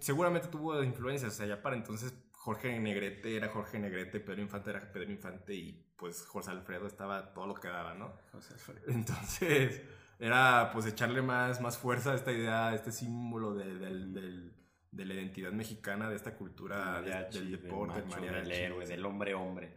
[0.00, 1.32] seguramente tuvo influencias.
[1.34, 5.54] O sea, ya para entonces Jorge Negrete era Jorge Negrete, Pedro Infante era Pedro Infante
[5.54, 8.12] y pues José Alfredo estaba todo lo que daba, ¿no?
[8.32, 8.80] José Alfredo.
[8.88, 9.82] Entonces
[10.18, 14.54] era pues echarle más, más fuerza a esta idea, a este símbolo de, del- del-
[14.92, 18.48] de la identidad mexicana, de esta cultura Mariachi, del deporte, del del macho, mariachi.
[18.50, 19.74] del héroe, del hombre hombre.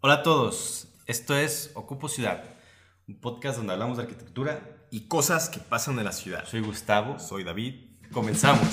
[0.00, 2.42] Hola a todos, esto es Ocupo Ciudad,
[3.08, 4.60] un podcast donde hablamos de arquitectura.
[4.90, 6.44] Y cosas que pasan en la ciudad.
[6.46, 7.76] Soy Gustavo, Soy David.
[8.12, 8.68] comenzamos.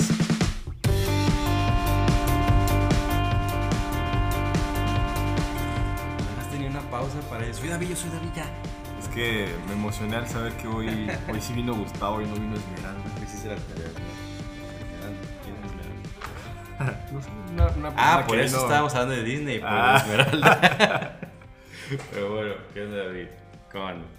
[6.39, 7.59] Has tenido una pausa para eso.
[7.61, 8.45] Soy David, yo soy David ya.
[8.99, 12.55] Es que me emocioné al saber que hoy, hoy sí vino Gustavo y no vino
[12.55, 13.01] Esmeralda.
[13.23, 13.89] Hiciste la tarea,
[15.43, 15.99] ¿Quién es Esmeralda?
[17.11, 19.97] No sé, una, una Ah, por eso estábamos hablando de Disney, por Ah.
[19.97, 21.19] Esmeralda.
[22.11, 23.27] Pero bueno, ¿qué onda David?
[23.71, 24.18] Con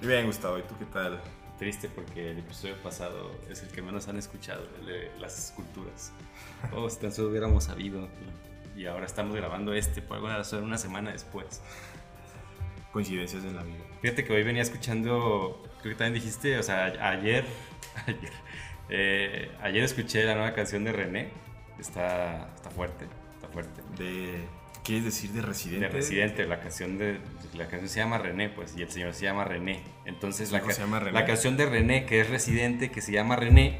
[0.00, 1.20] Bien, Gustavo, ¿y tú qué tal?
[1.60, 6.10] triste porque el episodio pasado es el que menos han escuchado, el de las esculturas.
[6.72, 8.08] Oh, si tan solo hubiéramos sabido.
[8.74, 11.60] Y ahora estamos grabando este por alguna razón una semana después.
[12.92, 13.84] Coincidencias en la vida.
[14.00, 17.44] Fíjate que hoy venía escuchando, creo que también dijiste, o sea, ayer,
[18.06, 18.32] ayer,
[18.88, 21.28] eh, ayer escuché la nueva canción de René.
[21.78, 23.82] Está, está fuerte, está fuerte.
[23.98, 24.46] De,
[24.90, 25.86] ¿Quieres decir de Residente?
[25.86, 27.18] De Residente, la canción de
[27.54, 29.80] la canción se llama René, pues, y el señor se llama René.
[30.04, 31.12] Entonces ¿Su la, ca- se llama René?
[31.12, 33.78] la canción de René, que es Residente, que se llama René,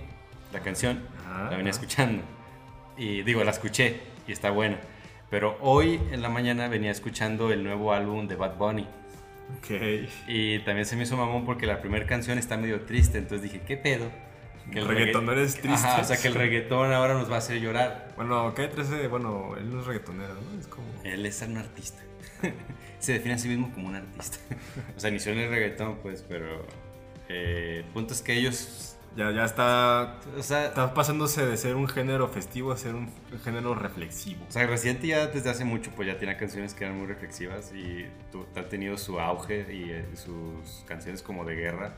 [0.53, 1.81] la canción, Ajá, la venía ajá.
[1.81, 2.23] escuchando.
[2.97, 4.79] Y digo, la escuché y está buena.
[5.31, 8.87] Pero hoy en la mañana venía escuchando el nuevo álbum de Bad Bunny.
[9.59, 9.71] Ok.
[10.29, 13.19] Y también se me hizo mamón porque la primera canción está medio triste.
[13.19, 14.11] Entonces dije, ¿qué pedo?
[14.73, 15.87] ¿El regga- reggaetonero es triste?
[15.89, 18.13] Ajá, o sea, que el reggaetón ahora nos va a hacer llorar.
[18.17, 20.61] Bueno, Calle 13, bueno, él no es reggaetonero, ¿no?
[20.61, 20.87] Es como...
[21.05, 22.03] Él es un artista.
[23.01, 24.39] Se define a sí mismo como un artista.
[24.97, 26.67] O sea, inició en el reggaetón, pues, pero.
[27.29, 28.97] eh, el punto es que ellos.
[29.17, 33.11] Ya, ya está, O sea, está pasándose de ser un género festivo a ser un,
[33.43, 34.45] género reflexivo.
[34.49, 37.73] o sea, Residente ya desde hace mucho, pues ya tiene canciones que eran muy reflexivas
[37.75, 38.07] y
[38.55, 41.95] ha tenido su auge y eh, sus canciones como de guerra.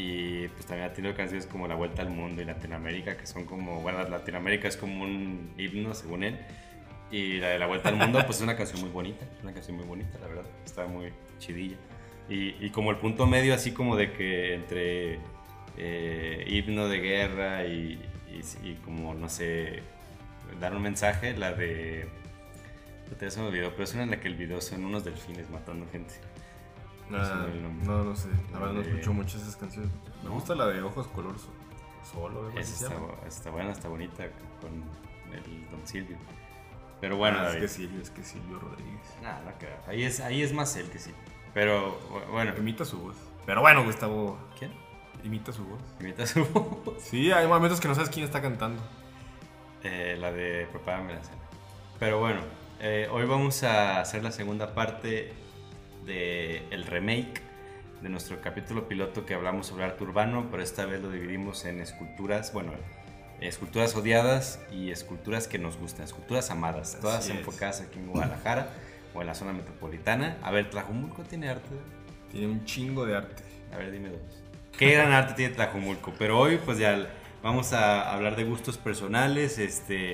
[0.00, 3.44] Y pues también ha tenido canciones como La Vuelta al Mundo y Latinoamérica, que son
[3.46, 3.80] como.
[3.82, 6.38] Bueno, Latinoamérica es como un himno, según él.
[7.10, 9.26] Y la de La Vuelta al Mundo, pues es una canción muy bonita.
[9.42, 10.44] Una canción muy bonita, la verdad.
[10.64, 11.76] Está muy chidilla.
[12.28, 15.18] Y, y como el punto medio, así como de que entre
[15.76, 19.82] eh, himno de guerra y, y- y como, no sé,
[20.60, 22.06] dar un mensaje, la de.
[23.18, 25.50] Te se me olvidó, pero es una en la que el video son unos delfines
[25.50, 26.14] matando gente.
[27.10, 27.46] No Ah,
[27.84, 28.28] no, no sé.
[28.52, 29.90] La verdad no escucho mucho esas canciones.
[30.22, 31.52] Me gusta la de Ojos Color so-
[32.12, 32.48] Solo.
[32.58, 34.24] Esa está, está buena, está bonita
[34.60, 34.70] con
[35.34, 36.16] el Don Silvio.
[37.00, 39.00] Pero bueno, Ah, es que Silvio, es que Silvio Rodríguez.
[39.22, 39.76] Nah, no creo.
[39.86, 41.12] Ahí es, ahí es más él que sí.
[41.54, 42.52] Pero bu- bueno.
[42.56, 43.16] Imita su voz.
[43.46, 44.72] Pero bueno, Gustavo, ¿Quién?
[45.24, 45.80] imita su voz.
[46.00, 47.02] Imita su voz.
[47.02, 48.82] Sí, hay momentos que no sabes quién está cantando.
[49.82, 51.38] Eh, la de Prepárame la cena.
[52.00, 52.40] Pero bueno,
[52.80, 55.32] eh, hoy vamos a hacer la segunda parte
[56.08, 57.42] del el remake
[58.02, 61.80] de nuestro capítulo piloto que hablamos sobre arte urbano, pero esta vez lo dividimos en
[61.80, 62.72] esculturas, bueno,
[63.40, 67.38] esculturas odiadas y esculturas que nos gustan, esculturas amadas, todas Así es.
[67.38, 68.70] enfocadas aquí en Guadalajara
[69.14, 70.38] o en la zona metropolitana.
[70.42, 71.74] A ver, Tlajumulco tiene arte.
[72.30, 73.42] Tiene un chingo de arte.
[73.72, 74.42] A ver, dime dos.
[74.76, 76.12] ¿Qué gran arte tiene Tlajumulco?
[76.18, 77.08] Pero hoy, pues ya
[77.42, 79.58] vamos a hablar de gustos personales.
[79.58, 80.12] Este,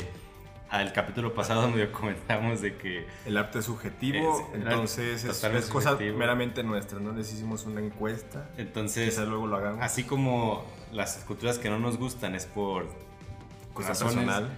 [0.79, 5.67] al capítulo pasado medio comentamos de que El arte es subjetivo, Es- entonces es, es
[5.69, 6.99] cosa meramente nuestra.
[7.01, 8.49] No les hicimos una encuesta.
[8.57, 9.81] entonces, luego lo hagamos.
[9.83, 12.87] así como las esculturas que no nos gustan es por
[13.73, 14.49] Cosa razones- personal,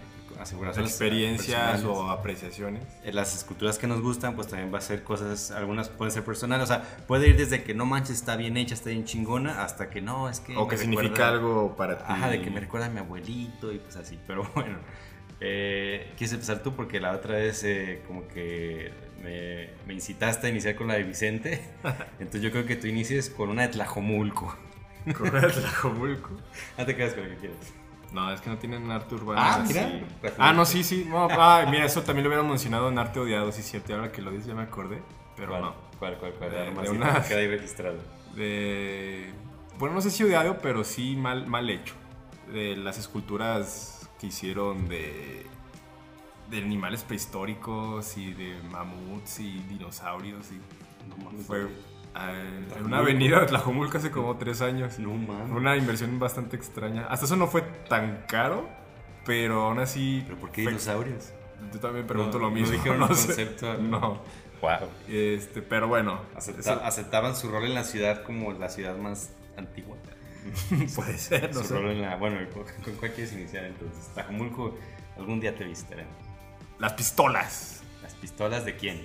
[0.60, 2.82] razones experiencias o apreciaciones.
[3.04, 6.24] Eh, las esculturas que nos gustan, pues también va a ser cosas, algunas pueden ser
[6.24, 9.62] personales, o sea, puede ir desde que no manches, está bien hecha, está bien chingona,
[9.64, 10.54] hasta que no, es que...
[10.56, 12.04] O que significa recuerda- algo para ti.
[12.06, 14.18] Ajá, de que me recuerda a mi abuelito y pues así.
[14.26, 14.76] Pero bueno,
[15.40, 18.92] eh, quise empezar tú porque la otra vez eh, como que
[19.22, 21.60] me, me incitaste a iniciar con la de Vicente.
[22.18, 24.56] Entonces yo creo que tú inicies con una de Tlajomulco.
[25.16, 26.30] Con el Tlajomulco.
[26.78, 27.72] No te quedas con lo que quieras.
[28.12, 29.40] No, es que no tienen arte urbano.
[29.42, 30.00] Ah, mira.
[30.38, 31.04] Ah, no, sí, sí.
[31.08, 33.94] No, ah, mira, eso también lo hubieran mencionado en arte odiado, sí, cierto.
[33.94, 35.02] Ahora que lo dices ya me acordé.
[35.36, 35.74] Pero ¿Cuál, no.
[35.98, 36.50] ¿Cuál, cuál, cuál?
[36.50, 37.96] De- de una- Queda ahí registrado.
[38.34, 39.26] De.
[39.78, 41.94] Bueno, no sé si odiado, pero sí mal, mal hecho.
[42.52, 45.46] De las esculturas que hicieron de.
[46.50, 50.46] de animales prehistóricos y de mamuts y dinosaurios.
[50.52, 51.46] Y No mames.
[51.46, 51.66] fue
[52.14, 52.32] ah,
[52.76, 54.98] en una avenida de Tlajomulco hace como tres años.
[54.98, 55.48] No mames.
[55.50, 57.06] Fue una inversión bastante extraña.
[57.08, 58.68] Hasta eso no fue tan caro,
[59.24, 60.22] pero aún así.
[60.26, 61.32] ¿Pero por qué fue- dinosaurios?
[61.72, 62.72] Yo también pregunto No, lo no mismo.
[62.72, 63.26] dijeron no un sé.
[63.28, 63.74] concepto.
[63.78, 64.20] No.
[64.62, 64.88] Wow.
[65.08, 69.30] Este, pero bueno, Acepta- eso aceptaban su rol en la ciudad como la ciudad más
[69.56, 69.96] antigua.
[70.94, 71.74] puede ser, no su sé.
[71.74, 72.16] rol en la.
[72.16, 72.38] Bueno,
[72.84, 74.08] ¿con, cuál quieres iniciar entonces?
[74.14, 74.76] Tajumulco,
[75.16, 76.12] algún día te visitaremos.
[76.78, 79.00] Las pistolas ¿Las pistolas de quién?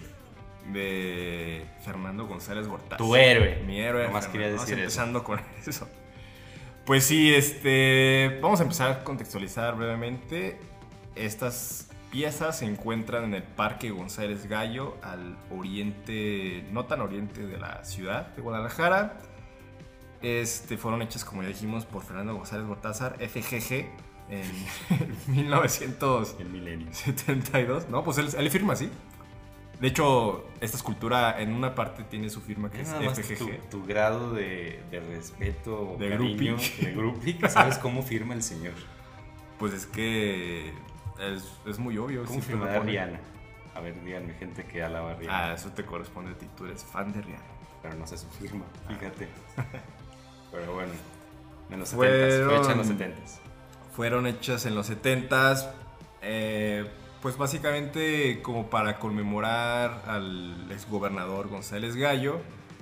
[0.71, 2.97] de Fernando González Gortaz.
[2.99, 3.63] Tu héroe.
[3.65, 4.05] Mi héroe.
[4.05, 4.83] Nomás quería Vamos decir eso.
[4.83, 5.87] empezando con eso.
[6.85, 10.59] Pues sí, este, vamos a empezar a contextualizar brevemente.
[11.15, 17.57] Estas piezas se encuentran en el Parque González Gallo, al oriente, no tan oriente de
[17.57, 19.17] la ciudad de Guadalajara.
[20.21, 23.87] Este, fueron hechas, como ya dijimos, por Fernando González Gortázar, FGG,
[24.29, 24.43] en
[25.27, 26.35] 1900.
[26.39, 26.87] El milenio.
[26.93, 27.89] 72.
[27.89, 28.89] No, pues él, él firma así.
[29.79, 33.15] De hecho, esta escultura en una parte tiene su firma que Es es nada más
[33.15, 33.69] tu, FGG.
[33.71, 36.85] tu grado de, de respeto, De cariño, groupie.
[36.85, 38.75] de groupie, que sabes cómo firma el señor.
[39.57, 40.71] Pues es que
[41.19, 42.23] es, es muy obvio.
[42.25, 42.79] ¿Cómo pone.
[42.79, 43.19] Rihanna?
[43.73, 45.45] A ver, díganme gente que alaba a Rihanna.
[45.49, 46.47] Ah, eso te corresponde a ti.
[46.55, 47.43] Tú eres fan de Rihanna.
[47.81, 49.27] Pero no sé su firma, fíjate.
[50.51, 50.91] Pero bueno,
[51.69, 53.21] en los 70 Fueron- fue hecha en los 70
[53.95, 55.67] Fueron hechas en los 70s.
[56.21, 56.85] eh,
[57.21, 62.39] pues básicamente como para conmemorar al exgobernador González Gallo.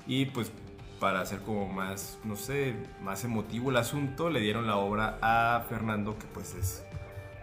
[0.08, 0.52] Y pues
[1.00, 5.66] para hacer como más, no sé, más emotivo el asunto, le dieron la obra a
[5.70, 6.84] Fernando, que pues es,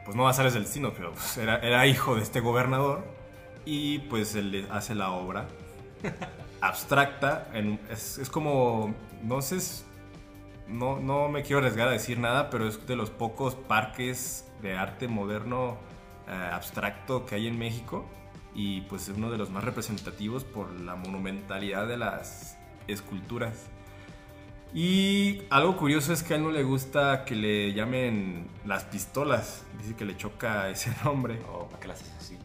[0.05, 3.05] pues no Azares del Destino, pero pues era, era hijo de este gobernador.
[3.65, 5.47] Y pues él le hace la obra
[6.61, 7.49] abstracta.
[7.53, 9.59] en- es, es como, no sé,
[10.69, 14.77] no, no me quiero arriesgar a decir nada, pero es de los pocos parques de
[14.77, 15.77] arte moderno
[16.29, 18.05] eh, abstracto que hay en México
[18.55, 22.57] y pues es uno de los más representativos por la monumentalidad de las
[22.89, 23.67] esculturas.
[24.75, 29.65] Y algo curioso es que a él no le gusta que le llamen las pistolas,
[29.79, 31.39] dice que le choca ese nombre.
[31.53, 32.39] ¿O para qué las haces así?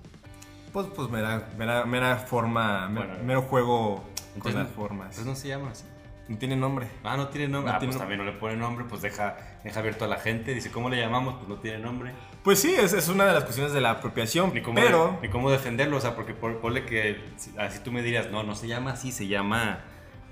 [0.72, 4.04] Pues, pues mera, mera, mera forma, Bueno, mero juego
[4.40, 5.18] con las formas.
[5.18, 5.86] Entonces no se llama así.
[6.32, 6.88] No tiene nombre.
[7.04, 7.72] Ah, no tiene nombre.
[7.72, 9.36] No ah, tiene pues también no le pone nombre, pues deja,
[9.66, 10.54] deja abierto a la gente.
[10.54, 11.36] Dice, ¿cómo le llamamos?
[11.36, 12.14] Pues no tiene nombre.
[12.42, 15.20] Pues sí, es, es una de las cuestiones de la apropiación, Ni cómo, pero...
[15.22, 17.20] ni cómo defenderlo, o sea, porque por- ponle que
[17.58, 19.82] así tú me dirías, no, no se llama así, se llama...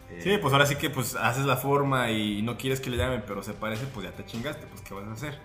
[0.09, 2.95] eh, Sí, pues ahora sí que pues haces la forma y no quieres que le
[2.97, 5.37] llamen, pero se parece, pues ya te chingaste, pues ¿qué vas a hacer?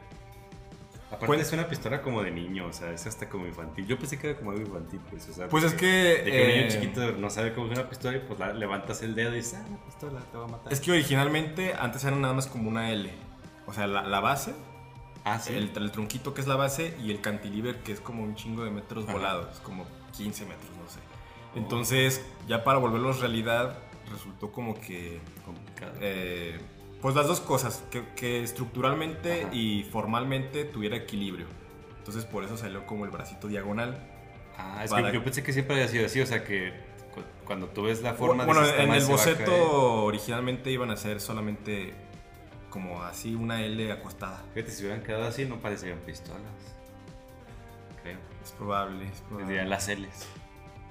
[1.15, 3.87] Aparte pues- es una pistola como de niño, o sea, es hasta como infantil.
[3.87, 5.49] Yo pensé que era como algo infantil, pues, o sea...
[5.49, 5.87] Pues es que...
[5.87, 8.53] De que un eh, niño chiquito no sabe cómo es una pistola y pues la-
[8.53, 10.73] levantas el dedo y dices, ah, una pistola, te va a matar.
[10.73, 13.11] Es que originalmente antes era nada más como una L.
[13.67, 14.55] O sea, la, la base,
[15.25, 15.55] Ah, sí.
[15.55, 18.63] el, el tronquito que es la base y el cantilever que es como un chingo
[18.65, 19.13] de metros Ajá.
[19.15, 20.99] volados, como 15 metros, no sé.
[21.57, 23.79] Entonces, ya para volverlos realidad,
[24.11, 25.21] resultó como que...
[25.45, 25.93] complicado.
[26.01, 26.59] eh,
[27.05, 29.55] pues las dos cosas, que, que estructuralmente Ajá.
[29.55, 31.45] y formalmente tuviera equilibrio.
[31.99, 33.99] Entonces por eso salió como el bracito diagonal.
[34.57, 36.73] ah, es para- que yo pensé que siempre había sido así, o sea, que
[37.15, 39.61] cu- cuando tú ves la forma bueno, de ese en tamaño el boceto caer.
[39.69, 41.93] originalmente iban a ser solamente
[42.71, 44.43] como así una L acostada.
[44.55, 46.41] Fíjate, si hubieran quedado así, no parecerían pistolas.
[48.03, 48.19] Creo.
[48.43, 49.47] Es probable, es probable.
[49.49, 50.27] Dirían las L's.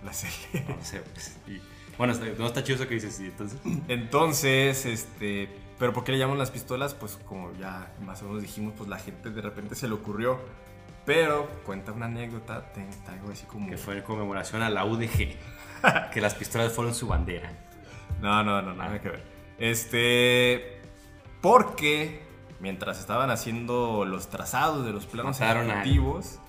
[0.04, 0.64] La serie.
[0.68, 1.38] No sé, pues.
[1.48, 1.60] y-
[1.98, 3.60] bueno, está- no está chido eso que dices, sí, entonces.
[3.88, 5.48] Entonces, este,
[5.80, 6.94] pero ¿por qué le llaman las pistolas?
[6.94, 10.40] Pues como ya más o menos dijimos, pues la gente de repente se le ocurrió.
[11.06, 12.72] Pero cuenta una anécdota,
[13.10, 13.70] algo así como...
[13.70, 15.36] Que fue en conmemoración a la UDG.
[16.14, 17.52] que las pistolas fueron su bandera.
[18.22, 19.24] No, no, no, nada que ver.
[19.58, 20.82] Este.
[21.42, 22.24] Porque
[22.62, 26.40] mientras estaban haciendo los trazados de los planos ejecutivos,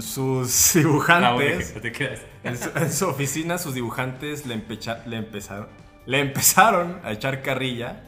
[0.00, 5.68] sus dibujantes, no te en su, en su oficina, sus dibujantes le, empecha- le empezaron,
[6.04, 8.02] le empezaron a echar carrilla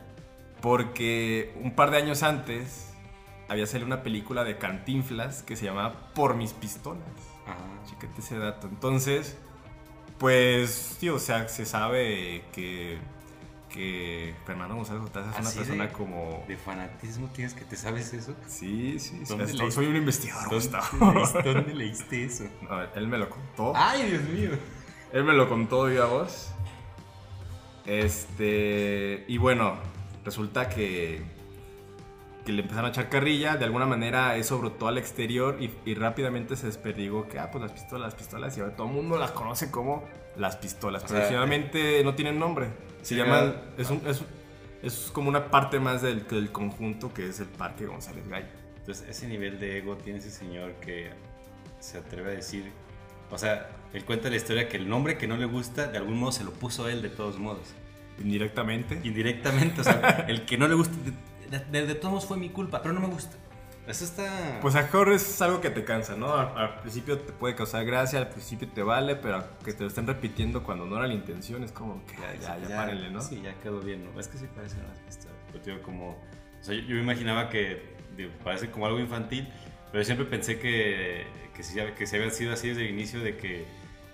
[0.61, 2.93] porque un par de años antes
[3.49, 7.03] había salido una película de Cantinflas que se llamaba Por mis pistolas.
[7.47, 7.57] Ah,
[7.89, 8.67] Chécate ese dato.
[8.69, 9.37] Entonces,
[10.19, 12.99] pues, sí, o sea, se sabe que,
[13.71, 16.45] que Fernando González Otaz es una persona de- como...
[16.47, 18.35] ¿De fanatismo tienes que te sabes eso?
[18.47, 19.71] Sí, sí, sí.
[19.71, 22.45] Soy un investigador, ¿Dónde, leíste, dónde leíste eso?
[22.69, 23.73] A ver, él me lo contó.
[23.75, 24.51] ¡Ay, Dios mío!
[25.13, 26.51] Él me lo contó voz.
[27.87, 29.25] Este.
[29.29, 29.77] Y bueno,
[30.25, 31.23] resulta que.
[32.45, 33.57] Que le empezaron a echar carrilla.
[33.57, 37.63] De alguna manera eso brotó al exterior y, y rápidamente se desperdigó que, ah, pues
[37.63, 38.57] las pistolas, las pistolas.
[38.57, 40.05] Y ahora todo el mundo las conoce como
[40.37, 41.03] las pistolas.
[41.03, 42.69] Pero sea, originalmente no tienen nombre.
[43.03, 43.55] Se llaman.
[43.77, 44.23] Es, un- es,
[44.83, 48.47] es como una parte más del, del conjunto que es el Parque González Gallo.
[48.79, 51.11] Entonces, ese nivel de ego tiene ese señor que
[51.81, 52.71] se atreve a decir.
[53.31, 56.19] O sea, él cuenta la historia que el nombre que no le gusta, de algún
[56.19, 57.75] modo se lo puso él de todos modos.
[58.21, 59.01] Indirectamente.
[59.05, 60.95] Indirectamente, o sea, el que no le gusta,
[61.51, 63.37] de, de- de todos fue mi culpa, pero no me gusta.
[63.87, 64.59] Eso está.
[64.61, 66.35] Pues a mejor es algo que te cansa, ¿no?
[66.35, 69.89] Al, al principio te puede causar gracia, al principio te vale, pero que te lo
[69.89, 73.23] estén repitiendo cuando no era la intención es como que ya, ya, ya, párenle, ¿no?
[73.23, 74.21] Sí, ya quedó bien, ¿no?
[74.21, 75.33] Es que sí parecen las pistas.
[75.55, 76.11] Yo te digo, como.
[76.11, 76.19] O
[76.61, 79.49] sea, yo, yo me imaginaba que digo, parece como algo infantil,
[79.91, 83.21] pero yo siempre pensé que, que, sí, que se había sido así desde el inicio,
[83.21, 83.65] de que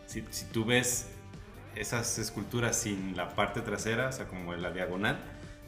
[0.07, 1.11] si, si tú ves
[1.77, 5.19] esas esculturas sin la parte trasera, o sea, como la diagonal,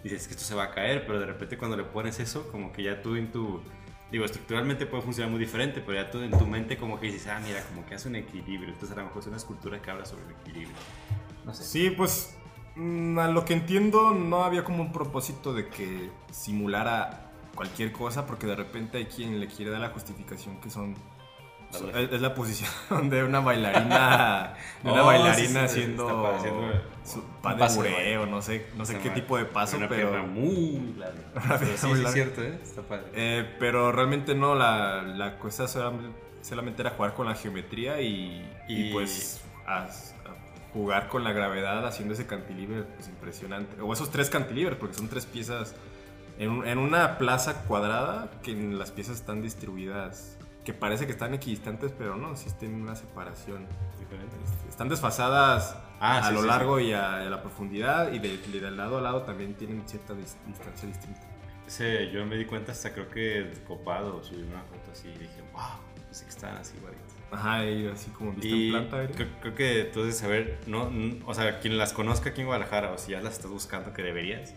[0.03, 2.73] dices que esto se va a caer, pero de repente cuando le pones eso, como
[2.73, 3.61] que ya tú en tu...
[4.11, 7.27] Digo, estructuralmente puede funcionar muy diferente, pero ya tú en tu mente como que dices,
[7.27, 8.73] ah, mira, como que hace un equilibrio.
[8.73, 10.77] Entonces a lo mejor es una escultura que habla sobre el equilibrio.
[11.45, 11.65] No sé.
[11.65, 12.37] Sí, pues
[12.77, 18.27] mm, a lo que entiendo no había como un propósito de que simulara cualquier cosa,
[18.27, 20.95] porque de repente hay quien le quiere dar la justificación que son...
[21.95, 26.09] Es, es la posición de una bailarina, de una Oh, bailarina sí, sí, haciendo
[27.05, 29.15] su pan de bureo, no sé, no sé Está qué mal.
[29.21, 30.11] tipo de paso, Una pero...
[30.11, 31.21] pierna muy larga.
[31.35, 32.13] Una Pero pierna sí, muy sí, es larga.
[32.13, 32.59] cierto, ¿eh?
[32.63, 33.05] Está padre.
[33.15, 38.89] Eh, pero realmente no, la, la cosa solamente, era jugar con la geometría y, y
[38.89, 39.89] Y- pues a- a
[40.73, 43.81] jugar con la gravedad haciendo ese cantilever pues, impresionante.
[43.81, 45.75] O esos tres cantilevers, porque son tres piezas
[46.39, 50.36] en, en una plaza cuadrada que las piezas están distribuidas,
[50.67, 53.67] que parece que están equidistantes, pero no, existen una separación.
[53.99, 54.37] Diferente.
[54.45, 58.19] Este, Están desfasadas Ah, a sí, lo sí, largo y a, a la profundidad y
[58.19, 61.23] de, de lado a lado también tienen cierta dis- distancia distinta.
[61.67, 65.41] Ese, yo me di cuenta hasta creo que copado subí una foto así y dije,
[65.53, 65.63] wow,
[66.05, 67.07] pensé que estaban así igualitos.
[67.33, 69.13] Ajá, y así como vista Y en planta.
[69.15, 72.47] creo, creo que tú debes saber, no, n- o sea, quien las conozca aquí en
[72.49, 74.55] Guadalajara o si ya las estás buscando que deberías,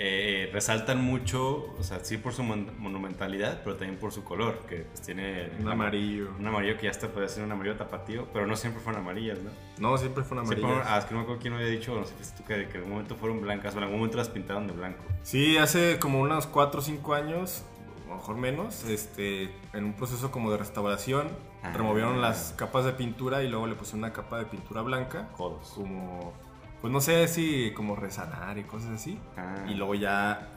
[0.00, 4.60] eh, resaltan mucho, o sea, sí por su mon- monumentalidad, pero también por su color,
[4.68, 6.28] que pues tiene Un amarillo.
[6.38, 9.38] un amarillo que ya hasta puede ser un amarillo tapatío, pero no siempre fueron amarillas,
[9.40, 9.50] ¿no?
[9.78, 10.84] No, siempre fueron Siempre amarillas.
[10.86, 12.54] fueron- ah, es que no me acuerdo quién había dicho, no sé si tú, que,
[12.68, 15.02] que en algún momento fueron blancas, o en algún momento las pintaron de blanco.
[15.24, 17.64] Sí, hace como unos 4 o 5 años,
[18.06, 21.28] a lo mejor menos, este, en un proceso como de restauración,
[21.62, 21.72] Ah.
[21.76, 25.28] removieron las capas de pintura y luego le pusieron una capa de pintura blanca.
[25.32, 25.70] Jodos.
[25.74, 26.32] Como,
[26.80, 29.18] pues no sé si como resanar y cosas así.
[29.36, 30.48] Ah, Y luego ya...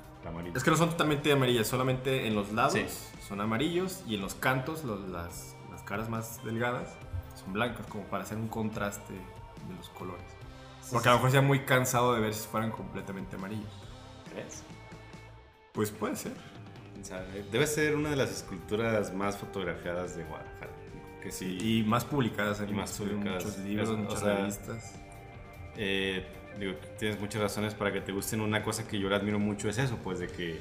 [0.54, 2.86] Es que no son totalmente amarillas, solamente en los lados Sí.
[3.28, 6.90] son amarillos y en los cantos, los- las, las caras más delgadas,
[7.44, 10.24] son blancas, como para hacer un contraste de los colores.
[10.92, 13.72] Porque a lo mejor sea muy cansado de ver si fueran completamente amarillos.
[14.32, 14.62] ¿Crees?
[15.72, 16.34] Pues puede ser.
[16.34, 20.72] O Debe ser una de las esculturas más fotografiadas de Guadalajara.
[21.24, 21.58] Que sí.
[21.60, 23.44] Y más publicadas en Y más publicadas.
[23.46, 25.00] muchos libros, Es- o muchas sea, revistas.
[25.84, 26.24] Eh,
[26.60, 28.40] digo, tienes muchas razones para que te gusten.
[28.42, 30.60] Una cosa que yo le admiro mucho es eso, pues de que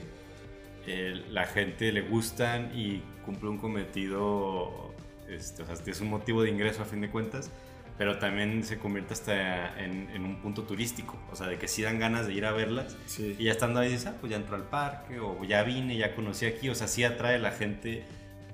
[0.87, 4.95] eh, la gente le gustan y cumple un cometido,
[5.29, 7.51] este, o sea, es un motivo de ingreso a fin de cuentas,
[7.99, 11.83] pero también se convierte hasta en, en un punto turístico, o sea, de que sí
[11.83, 13.37] dan ganas de ir a verlas Sí.
[13.39, 16.15] y ya estando ahí dices, ah, pues ya entro al parque o ya vine, ya
[16.15, 18.05] conocí aquí, o sea, sí atrae a la gente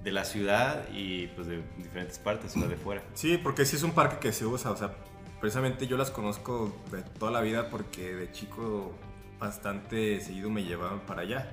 [0.02, 3.02] de la ciudad y pues de diferentes partes, o sea, de fuera.
[3.14, 4.92] Sí, porque sí es un parque que se usa, o sea,
[5.40, 8.92] precisamente yo las conozco de toda la vida porque de chico
[9.38, 11.50] bastante seguido me llevaban para allá.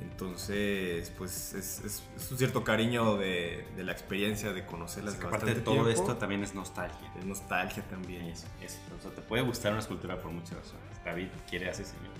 [0.00, 5.14] Entonces, pues es, es- es un cierto cariño de, de la experiencia de conocerlas.
[5.22, 5.90] Aparte de todo tiempo.
[5.90, 7.12] esto también es nostalgia.
[7.18, 8.22] Es nostalgia también.
[8.26, 8.78] Eso, eso.
[8.98, 11.04] O sea, te puede gustar una escultura por muchas razones.
[11.04, 12.10] David quiere asesinar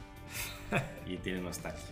[1.06, 1.84] y tiene nostalgia.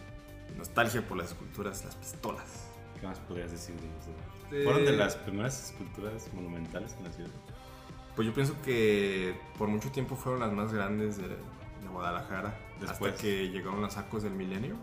[0.56, 2.68] Nostalgia por las esculturas, las pistolas.
[3.00, 4.11] ¿Qué más podrías decir de eso?
[4.52, 7.30] Eh, Fueron de las primeras esculturas monumentales en la ciudad.
[8.14, 12.54] Pues yo pienso que por mucho tiempo fueron las más grandes de, de Guadalajara.
[12.81, 13.12] Después.
[13.12, 14.76] Hasta que llegaron las sacos del milenio.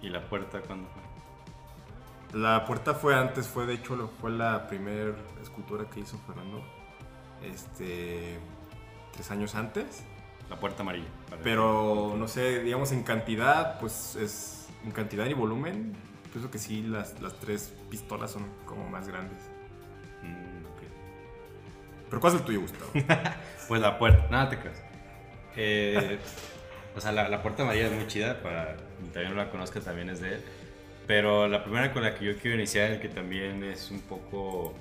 [0.00, 2.40] ¿Y la puerta cuándo fue?
[2.40, 6.62] La puerta fue antes, fue de hecho fue la primera escultura que hizo Fernando.
[7.42, 8.38] Este.
[9.12, 10.04] Tres años antes.
[10.48, 11.08] La puerta amarilla.
[11.42, 14.68] Pero no sé, digamos en cantidad, pues es.
[14.84, 15.96] En cantidad y volumen,
[16.32, 19.38] pienso que sí, las, las tres pistolas son como más grandes.
[20.22, 20.56] Mm.
[22.08, 22.90] Pero ¿cuál es el tuyo, Gustavo?
[23.68, 24.80] Pues la puerta, nada te creas.
[25.56, 26.18] Eh,
[26.94, 28.76] o sea, la, la puerta amarilla es muy chida, para
[29.12, 30.40] también no la conozca, también es de él.
[31.08, 34.72] Pero la primera con la que yo quiero iniciar, que también es un poco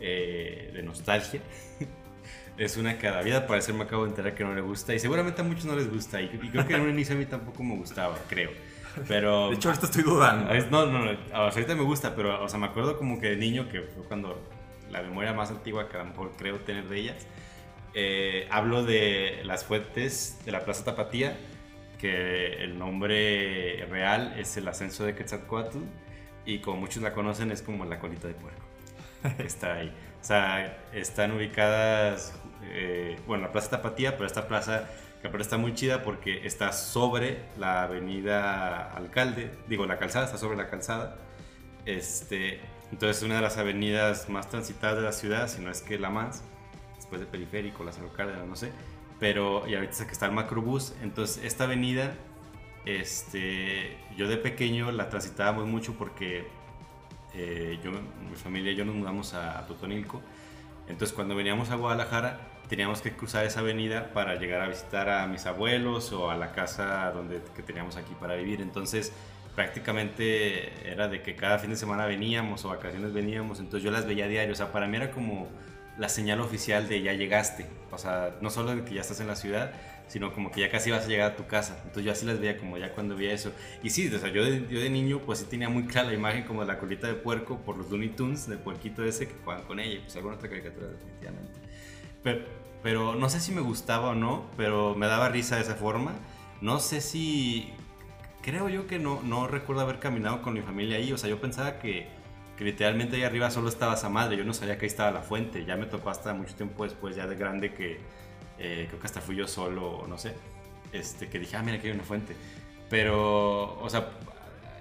[0.00, 1.40] eh, de nostalgia,
[2.58, 4.92] es una que a David al parecer me acabo de enterar que no le gusta,
[4.94, 7.18] y seguramente a muchos no les gusta, y, y creo que en un inicio a
[7.18, 8.50] mí tampoco me gustaba, creo.
[9.06, 9.50] Pero...
[9.50, 10.52] De hecho, ahorita estoy dudando.
[10.52, 13.36] Es- No, no, no, ahorita me gusta, pero o sea, me acuerdo como que de
[13.36, 14.42] niño, que fue cuando
[14.90, 17.26] la memoria más antigua que a lo mejor creo tener de ellas,
[17.94, 21.36] eh, hablo de las fuentes de la Plaza Tapatía,
[21.98, 25.78] que el nombre real es el ascenso de Quetzalcoatl,
[26.44, 28.62] y como muchos la conocen es como la colita de puerco,
[29.36, 29.92] que está ahí.
[30.20, 34.88] O sea, están ubicadas, eh, bueno, la Plaza Tapatía, pero esta plaza
[35.20, 40.36] que aparte está muy chida porque está sobre la avenida Alcalde, digo, la calzada, está
[40.36, 41.16] sobre la calzada.
[41.86, 42.60] Este,
[42.92, 46.10] entonces, una de las avenidas más transitadas de la ciudad, si no es que la
[46.10, 46.42] más,
[46.96, 48.70] después de Periférico, la Cárdenas, no sé.
[49.18, 50.94] Pero, y ahorita es que está el Macrobús.
[51.02, 52.14] Entonces, esta avenida,
[52.84, 56.46] este, yo de pequeño la transitábamos mucho porque
[57.34, 60.22] eh, yo, mi familia y yo nos mudamos a, a Totonilco.
[60.88, 65.26] Entonces, cuando veníamos a Guadalajara, teníamos que cruzar esa avenida para llegar a visitar a
[65.26, 68.60] mis abuelos o a la casa donde, que teníamos aquí para vivir.
[68.60, 69.12] Entonces,
[69.56, 74.06] prácticamente era de que cada fin de semana veníamos o vacaciones veníamos, entonces yo las
[74.06, 74.52] veía a diario.
[74.52, 75.48] O sea, para mí era como
[75.98, 77.66] la señal oficial de ya llegaste.
[77.90, 79.72] O sea, no solo de que ya estás en la ciudad,
[80.08, 81.78] sino como que ya casi vas a llegar a tu casa.
[81.78, 83.50] Entonces yo así las veía como ya cuando veía eso.
[83.82, 86.14] Y sí, o sea, yo de, yo de niño pues sí tenía muy clara la
[86.14, 89.34] imagen como de la colita de puerco por los Looney Tunes, del puerquito ese que
[89.42, 91.60] juegan con ella pues alguna otra caricatura definitivamente.
[92.22, 92.44] Pero,
[92.82, 96.12] pero no sé si me gustaba o no, pero me daba risa de esa forma.
[96.60, 97.72] No sé si...
[98.46, 101.12] Creo yo que no, no recuerdo haber caminado con mi familia ahí.
[101.12, 102.06] O sea, yo pensaba que,
[102.56, 104.36] que literalmente ahí arriba solo estaba esa madre.
[104.36, 105.64] Yo no sabía que ahí estaba la fuente.
[105.64, 107.98] Ya me tocó hasta mucho tiempo después, ya de grande, que
[108.60, 110.34] eh, creo que hasta fui yo solo, no sé,
[110.92, 112.36] este, que dije, ah, mira, aquí hay una fuente.
[112.88, 114.10] Pero, o sea,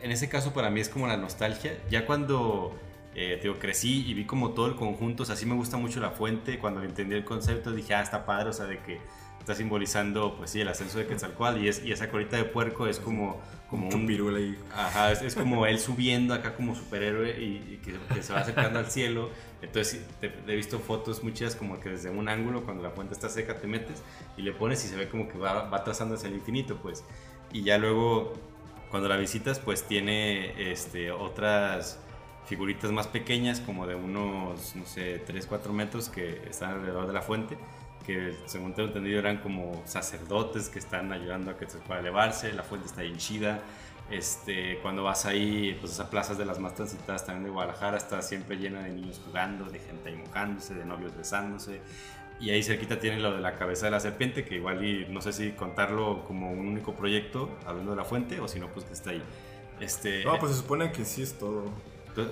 [0.04, 1.76] en ese caso para mí es como la nostalgia.
[1.90, 2.78] Ya cuando,
[3.16, 6.00] eh, digo, crecí y vi como todo el conjunto, o sea, sí me gusta mucho
[6.00, 6.60] la fuente.
[6.60, 9.00] Cuando entendí el concepto dije, ah, está padre, o sea, de que
[9.46, 12.88] está simbolizando, pues sí, el ascenso de Quetzalcoatl y, es, y esa colita de puerco
[12.88, 14.08] es como, como un...
[14.08, 14.58] pirula ahí.
[14.74, 18.40] Ajá, es, es, como él subiendo acá como superhéroe y, y que, que, se va
[18.40, 19.30] acercando al cielo.
[19.62, 22.90] Entonces te, te, he visto fotos muy chidas como que desde un ángulo, cuando la
[22.90, 24.02] fuente está seca, te metes
[24.36, 27.04] y le pones y se ve como que va, va trazando hacia el infinito, pues.
[27.54, 28.34] Y ya luego,
[28.90, 32.00] cuando la visitas, pues tiene este, otras
[32.48, 37.14] figuritas más pequeñas, como de unos, no sé, 3, 4 metros que están alrededor de
[37.14, 37.60] la fuente
[38.06, 42.54] que según tengo entendido eran como sacerdotes que están ayudando a que se pueda elevarse,
[42.54, 43.62] la fuente está hinchida,
[44.12, 48.22] este, cuando vas ahí, pues esas plazas de las más transitadas también de Guadalajara está
[48.22, 51.82] siempre llena de niños jugando, de gente ahí mojándose, de novios besándose,
[52.40, 55.22] y ahí cerquita tiene lo de la cabeza de la serpiente, que igual y no
[55.22, 58.86] sé si contarlo como un único proyecto, hablando de la fuente, o si no, pues
[58.86, 59.24] que está ahí.
[59.80, 61.66] Este, no, pues se supone que sí es todo.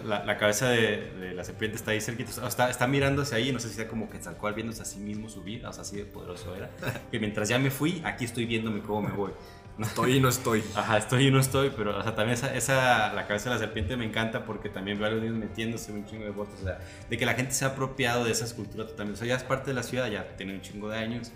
[0.06, 3.36] La, la, cabeza de, de, la serpiente está ahí cerquita, o sea, está, está, mirándose
[3.36, 5.74] ahí, no sé si está como que tal cual viéndose a sí mismo subir, o
[5.74, 6.70] sea, así de poderoso era.
[7.12, 9.32] Que mientras ya me fui, aquí estoy viéndome cómo me voy.
[9.78, 10.64] No estoy y no estoy.
[10.76, 13.60] Ajá, estoy y no estoy, pero o sea, también esa, esa, la cabeza de la
[13.60, 16.64] serpiente me encanta porque también veo a los niños metiéndose un chingo de votos, o
[16.64, 19.18] sea, de que la gente se ha apropiado de esa escultura totalmente.
[19.18, 21.32] O sea, ya es parte de la ciudad, ya tiene un chingo de años.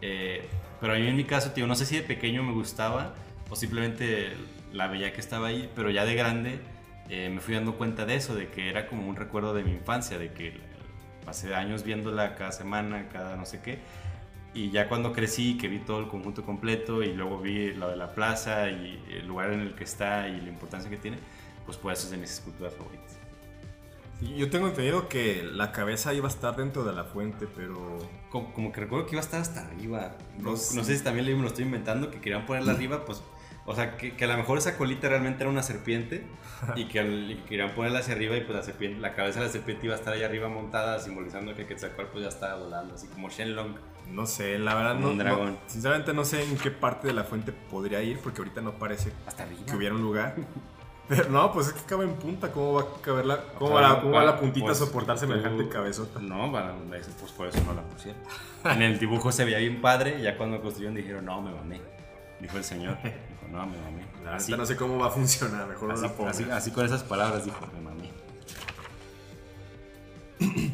[0.00, 0.48] Eh,
[0.80, 3.14] pero a mí en mi caso, tío, no sé si de pequeño me gustaba
[3.50, 4.32] o simplemente
[4.72, 6.58] la veía que estaba ahí, pero ya de grande
[7.08, 9.72] eh, me fui dando cuenta de eso, de que era como un recuerdo de mi
[9.72, 10.54] infancia, de que
[11.24, 13.78] pasé años viéndola cada semana, cada no sé qué.
[14.54, 17.96] Y ya cuando crecí, que vi todo el conjunto completo y luego vi lo de
[17.96, 21.18] la plaza y el lugar en el que está y la importancia que tiene,
[21.66, 23.18] pues por eso es de mis esculturas favoritas.
[24.20, 27.98] Yo tengo entendido que la cabeza iba a estar dentro de la fuente, pero...
[28.30, 30.16] Como, como que recuerdo que iba a estar hasta arriba.
[30.38, 33.22] No, no sé si también me lo estoy inventando, que querían ponerla arriba, pues
[33.66, 36.26] o sea, que, que, a lo mejor esa colita realmente era una serpiente
[36.76, 39.46] y que, y que querían ponerla hacia arriba y pues la, serpiente, la cabeza de
[39.46, 42.94] la serpiente iba a estar ahí arriba montada, simbolizando que Quetzalcóatl pues ya estaba volando,
[42.94, 43.74] así como Shenlong.
[44.10, 47.52] No sé, la verdad no, no, Sinceramente no sé en qué parte de la fuente
[47.52, 50.36] podría ir porque ahorita no parece hasta que hubiera un lugar.
[51.08, 52.50] Pero no, pues es que cabe en punta.
[52.50, 55.18] ¿Cómo va a caber la, cómo, va, la, cómo va la puntita pues, a soportar
[55.18, 56.18] semejante cabezota?
[56.20, 58.20] No, pues por eso no la pusieron.
[58.64, 61.80] en el dibujo se veía bien padre y ya cuando construyeron dijeron, no, me mamé.
[62.40, 62.96] Dijo el señor.
[63.50, 64.04] No, me mamé.
[64.30, 66.30] Así, no sé cómo va a funcionar, mejor así, no la pongo.
[66.30, 68.10] Así, así, con esas palabras dijo, me mamé.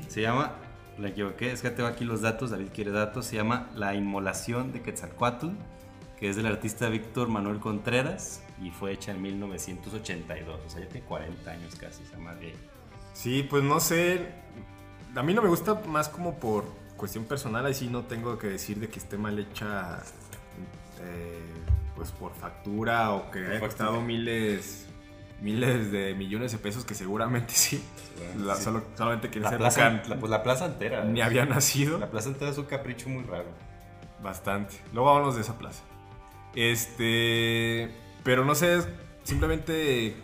[0.08, 0.52] Se llama,
[0.98, 4.72] la equivoqué, es que tengo aquí los datos, David quiere datos, se llama La Inmolación
[4.72, 5.48] de Quetzalcoatl,
[6.18, 10.88] que es del artista Víctor Manuel Contreras y fue hecha en 1982, o sea, ya
[10.88, 12.54] tiene 40 años casi, esa madre.
[13.14, 14.28] Sí, pues no sé,
[15.14, 16.64] a mí no me gusta más como por
[16.96, 20.02] cuestión personal, ahí sí no tengo que decir de que esté mal hecha
[21.00, 21.49] eh,
[22.00, 24.86] pues por factura o que haya costado miles
[25.42, 27.84] miles de millones de pesos que seguramente sí.
[28.16, 28.64] Bueno, la, sí.
[28.64, 31.04] Solo, solamente que la plaza, época la, pues la plaza entera.
[31.04, 31.98] ni había nacido.
[31.98, 33.50] La plaza entera es un capricho muy raro.
[34.22, 34.76] Bastante.
[34.94, 35.82] Luego hablamos de esa plaza.
[36.54, 37.94] Este.
[38.24, 38.80] Pero no sé,
[39.24, 40.16] simplemente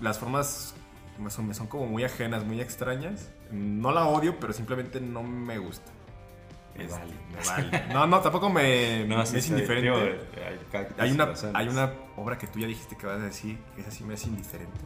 [0.00, 0.74] las formas
[1.18, 3.28] me son, me son como muy ajenas, muy extrañas.
[3.50, 5.92] No la odio, pero simplemente no me gusta.
[6.78, 7.14] Me Este, vale.
[7.70, 7.92] me vale.
[7.94, 9.90] No, no, tampoco me, No, me sí, es indiferente.
[9.90, 10.00] digo,
[10.98, 11.54] hay, una, razones.
[11.56, 14.14] hay una obra que tú ya dijiste que vas a decir que esa sí me
[14.14, 14.78] es indiferente.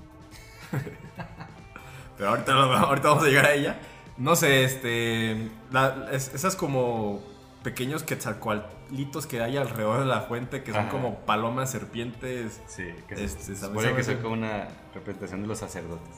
[2.16, 3.76] Pero ahorita, ahorita vamos a llegar a ella.
[4.18, 5.50] No sé, este.
[5.70, 7.22] la- es- esas como
[7.62, 10.90] pequeños quetzalcoatlitos que hay alrededor de la fuente que son Ajá.
[10.90, 12.61] como palomas, serpientes.
[12.66, 13.61] Sí, que se, Este, se ¿sabes?
[13.76, 16.14] supone que son como una representación de los sacerdotes.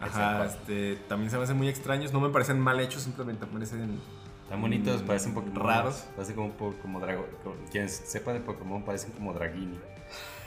[0.00, 2.12] Ajá, este, también se me hacen muy extraños.
[2.12, 4.00] No me parecen mal hechos, simplemente me parecen.
[4.48, 5.62] Están bonitos, mm, parecen Pokémon.
[5.62, 6.06] raros.
[6.16, 7.26] Parecen como, po- como Drago.
[7.44, 9.78] como- Quienes sepan de Pokémon parecen como Dragini.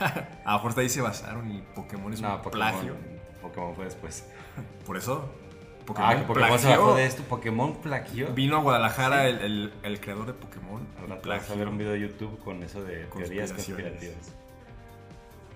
[0.44, 2.50] A lo mejor ahí se basaron y Pokémon es un No, Pokémon.
[2.52, 2.96] plagio.
[3.40, 4.26] Pokémon fue después.
[4.86, 5.30] Por eso.
[5.94, 6.80] ah, que Pokémon se plagió.
[6.82, 7.22] bajó de esto.
[7.22, 8.32] Pokémon plagió.
[8.34, 10.84] Vino a Guadalajara el, el- el creador de Pokémon.
[11.08, 14.34] Rato vas a ver un video de YouTube con eso de teorías conspirativas.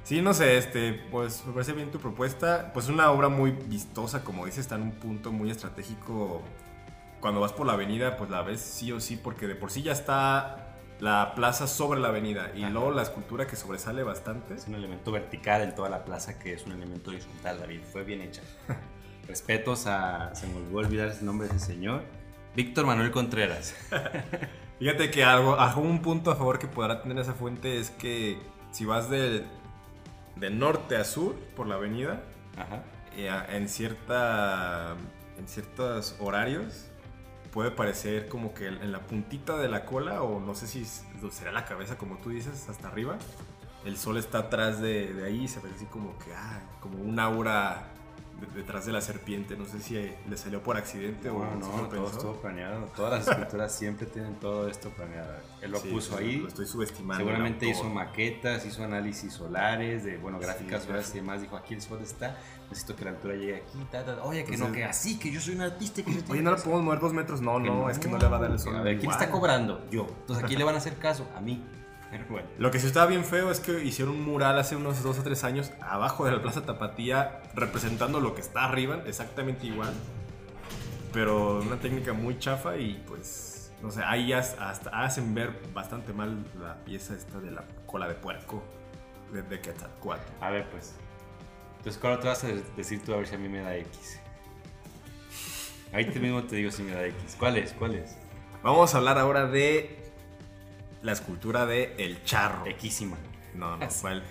[0.04, 2.70] Sí, no sé, este, pues me parece bien tu propuesta.
[2.72, 6.42] Pues una obra muy vistosa, como dices, está en un punto muy estratégico.
[7.20, 9.82] Cuando vas por la avenida, pues la ves sí o sí, porque de por sí
[9.82, 10.62] ya está
[11.00, 12.70] la plaza sobre la avenida y Ajá.
[12.70, 14.54] luego la escultura que sobresale bastante.
[14.54, 17.80] Es un elemento vertical en toda la plaza que es un elemento horizontal, David.
[17.92, 18.42] Fue bien hecha.
[19.28, 20.34] Respetos a.
[20.34, 22.02] Se me olvidó olvidar el nombre de ese señor.
[22.54, 23.74] Víctor Manuel Contreras.
[24.78, 28.38] Fíjate que algo, un punto a favor que podrá tener esa fuente es que
[28.72, 29.44] si vas de,
[30.36, 32.22] de norte a sur por la avenida,
[32.56, 32.82] Ajá.
[33.16, 34.94] eh, en cierta
[35.38, 36.86] en ciertos horarios
[37.56, 40.84] puede parecer como que en la puntita de la cola o no sé si
[41.30, 43.16] será la cabeza como tú dices hasta arriba
[43.86, 47.18] el sol está atrás de, de ahí se ve así como que ah, como un
[47.18, 47.94] aura
[48.54, 51.88] detrás de la serpiente no sé si le salió por accidente o No, no, lo
[51.88, 52.84] todo estuvo planeado.
[52.96, 55.32] Todas las esculturas siempre tienen todo esto planeado.
[55.62, 56.36] Él lo Sí, puso ahí.
[56.38, 61.14] lo estoy subestimando Seguramente hizo maquetas, hizo análisis solares, de bueno, gráficas Sí, solares y
[61.14, 61.40] demás.
[61.40, 62.36] Dijo, aquí el sol está,
[62.68, 63.78] necesito que la altura llegue aquí.
[63.90, 64.22] ta, ta, ta.
[64.24, 66.02] Oye, que no, que así, que yo soy un artista.
[66.02, 67.40] Que Oye, no le podemos mover dos metros.
[67.40, 68.76] No, no, es que no le va a dar el sol.
[68.76, 69.86] A ver, ¿quién está cobrando?
[69.90, 70.06] Yo.
[70.20, 71.26] Entonces, ¿a quién le van a hacer caso?
[71.36, 71.64] A mí.
[72.10, 72.48] Pero bueno.
[72.58, 75.22] Lo que sí estaba bien feo es que hicieron un mural hace unos dos o
[75.22, 79.92] tres años abajo de la Plaza Tapatía representando lo que está arriba, exactamente igual.
[81.12, 86.12] Pero una técnica muy chafa y pues, no sé, ahí ya hasta hacen ver bastante
[86.12, 88.62] mal la pieza esta de la cola de puerco
[89.32, 90.30] de, de Quetzalcóatl.
[90.40, 90.94] A ver, pues.
[91.78, 94.20] Entonces, ¿cuál te vas a decir tú a ver si a mí me da X?
[95.92, 97.36] Ahí te mismo te digo si me da X.
[97.38, 97.72] ¿Cuál es?
[97.72, 98.16] ¿Cuál es?
[98.62, 100.05] Vamos a hablar ahora de
[101.02, 102.64] la escultura de El Charro.
[102.80, 103.16] Xísima.
[103.54, 104.22] No, no, ¿cuál?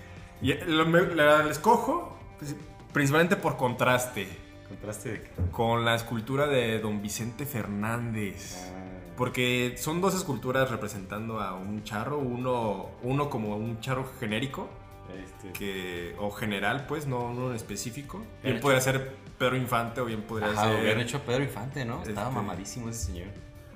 [0.41, 2.55] Y lo- me- la, la escojo pues,
[2.93, 4.27] principalmente por contraste.
[4.67, 5.29] ¿Contraste de qué?
[5.51, 8.57] con la escultura de don Vicente Fernández.
[8.67, 14.67] Ah, Porque son dos esculturas representando a un charro, uno, uno como un charro genérico
[15.23, 18.21] este, que, o general, pues, no uno en específico.
[18.43, 20.81] Bien podría ser Pedro Infante o bien podría Ajá, ser...
[20.81, 22.01] hubieran hecho Pedro Infante, ¿no?
[22.03, 23.27] Estaba Este- mamadísimo ese señor.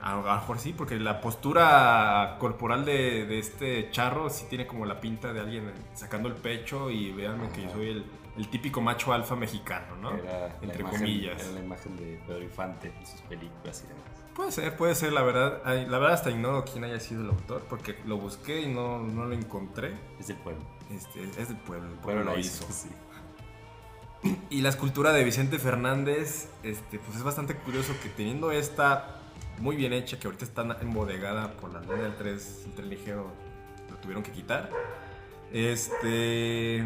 [0.02, 4.86] A lo mejor sí, porque la postura corporal de, de este charro sí tiene como
[4.86, 8.06] la pinta de alguien sacando el pecho y véanme que yo soy el,
[8.38, 10.16] el típico macho alfa mexicano, ¿no?
[10.16, 11.44] Era Entre imagen- comillas.
[11.44, 14.04] Era la imagen de Pedro Infante en sus películas y demás.
[14.34, 15.62] Puede ser, puede ser, la verdad.
[15.66, 19.26] La verdad hasta ignoro quién haya sido el autor, porque lo busqué y no, no
[19.26, 19.94] lo encontré.
[20.18, 20.62] Es del pueblo.
[20.90, 22.64] Este, es del pueblo, el pueblo lo lo hizo.
[22.70, 22.72] hizo.
[22.72, 22.90] Sí.
[24.50, 29.19] Y la escultura de Vicente Fernández, este, pues es bastante curioso que teniendo esta
[29.60, 33.32] muy bien hecha, que ahorita está embodegada por la línea del 3, el tren ligero,
[33.90, 34.70] lo tuvieron que quitar.
[35.52, 36.84] Este.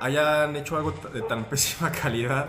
[0.00, 2.48] Hayan hecho algo de tan pésima calidad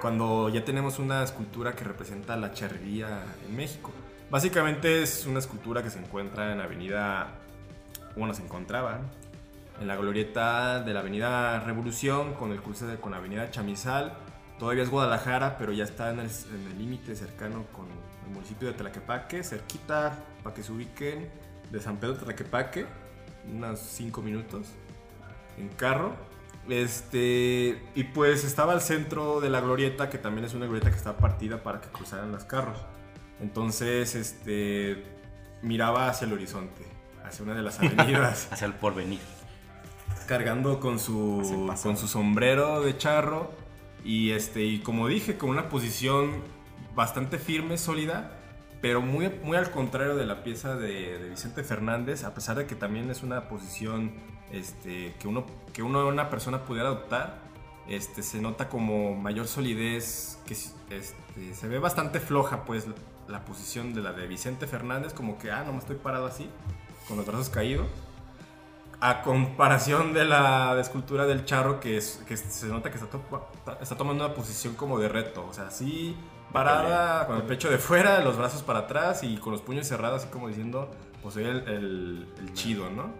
[0.00, 3.90] cuando ya tenemos una escultura que representa la charrería en México.
[4.30, 7.28] Básicamente es una escultura que se encuentra en la avenida,
[8.16, 8.98] bueno, se encontraba
[9.80, 14.12] en la glorieta de la avenida Revolución con el cruce de- con la avenida Chamizal.
[14.58, 16.30] Todavía es Guadalajara, pero ya está en el
[16.78, 17.86] límite cercano con
[18.26, 21.28] el municipio de Tlaquepaque, cerquita para que se ubiquen
[21.70, 22.86] de San Pedro Tlaquepaque,
[23.52, 24.68] unos 5 minutos
[25.58, 26.14] en carro.
[26.68, 30.96] Este, y pues estaba al centro de la glorieta, que también es una glorieta que
[30.96, 32.78] está partida para que cruzaran los carros.
[33.40, 35.04] Entonces, este,
[35.62, 36.82] miraba hacia el horizonte,
[37.24, 39.20] hacia una de las avenidas, Hacia el porvenir.
[40.26, 43.65] cargando con su, con su sombrero de charro.
[44.06, 46.44] Y, este, y como dije, con una posición
[46.94, 48.38] bastante firme, sólida,
[48.80, 52.76] pero muy, muy al contrario de la pieza de, Vicente Fernández, a pesar de que
[52.76, 54.12] también es una posición
[54.52, 57.40] este, que, uno, que uno, una persona pudiera adoptar,
[57.88, 62.86] este, se nota como mayor solidez, que este, se ve bastante floja pues
[63.26, 66.48] la posición de la de Vicente Fernández, como que, ah, no me estoy parado así,
[67.08, 67.88] con los brazos caídos.
[69.00, 73.08] A comparación de la de escultura del charro, que, es, que se nota que está,
[73.10, 73.48] to-
[73.80, 75.46] está tomando una posición como de reto.
[75.46, 76.16] O sea, así
[76.52, 80.22] parada, con el pecho de fuera, los brazos para atrás y con los puños cerrados,
[80.22, 80.90] así como diciendo,
[81.22, 83.10] pues soy el, el- el chido, ¿no?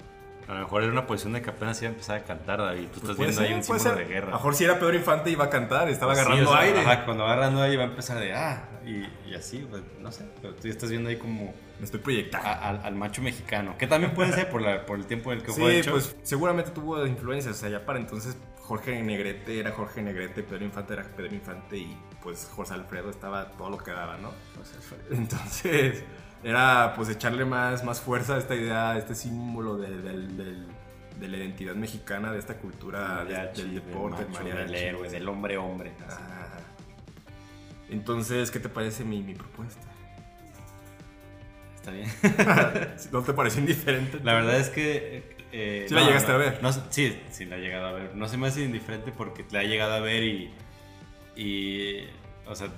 [0.49, 2.85] A lo mejor era una posición de que apenas iba a empezar a cantar, David.
[2.95, 4.07] Tú Pues estás viendo ahí ser, un puede símbolo ser.
[4.07, 4.27] de guerra.
[4.29, 6.63] A lo mejor si era Pedro Infante iba a cantar, estaba Sí, agarrando o sea,
[6.63, 6.81] aire.
[6.81, 10.25] ajá, cuando agarrando aire va a empezar de ah, y, y así, pues, no sé.
[10.41, 12.49] Pero tú estás viendo ahí como me estoy proyectando.
[12.83, 15.53] al macho mexicano, que también puede ser por, la, por el tiempo en el que
[15.53, 15.93] sí, fue hecho.
[15.93, 20.65] pues seguramente tuvo influencias, o sea, ya para entonces Jorge Negrete era Jorge Negrete, Pedro
[20.65, 24.33] Infante era Pedro Infante y pues José Alfredo estaba todo lo que daba, ¿no?
[25.11, 26.03] Entonces
[26.43, 29.91] era pues echarle más, más fuerza a esta idea, a este símbolo de,
[31.21, 35.93] de la identidad mexicana, de esta cultura del deporte, del, héroe, del hombre hombre.
[37.89, 39.81] Entonces, ¿qué te parece mi, mi propuesta?
[41.87, 42.97] Está bien.
[43.13, 44.19] ¿No te parece indiferente?
[44.25, 45.37] La verdad es que...
[45.53, 46.61] Eh, sí la llegaste a ver.
[46.91, 48.17] sí, sí la he llegado a ver.
[48.17, 50.53] No se me hace indiferente porque la he llegado a ver y...
[51.37, 52.09] y
[52.47, 52.69] o sea,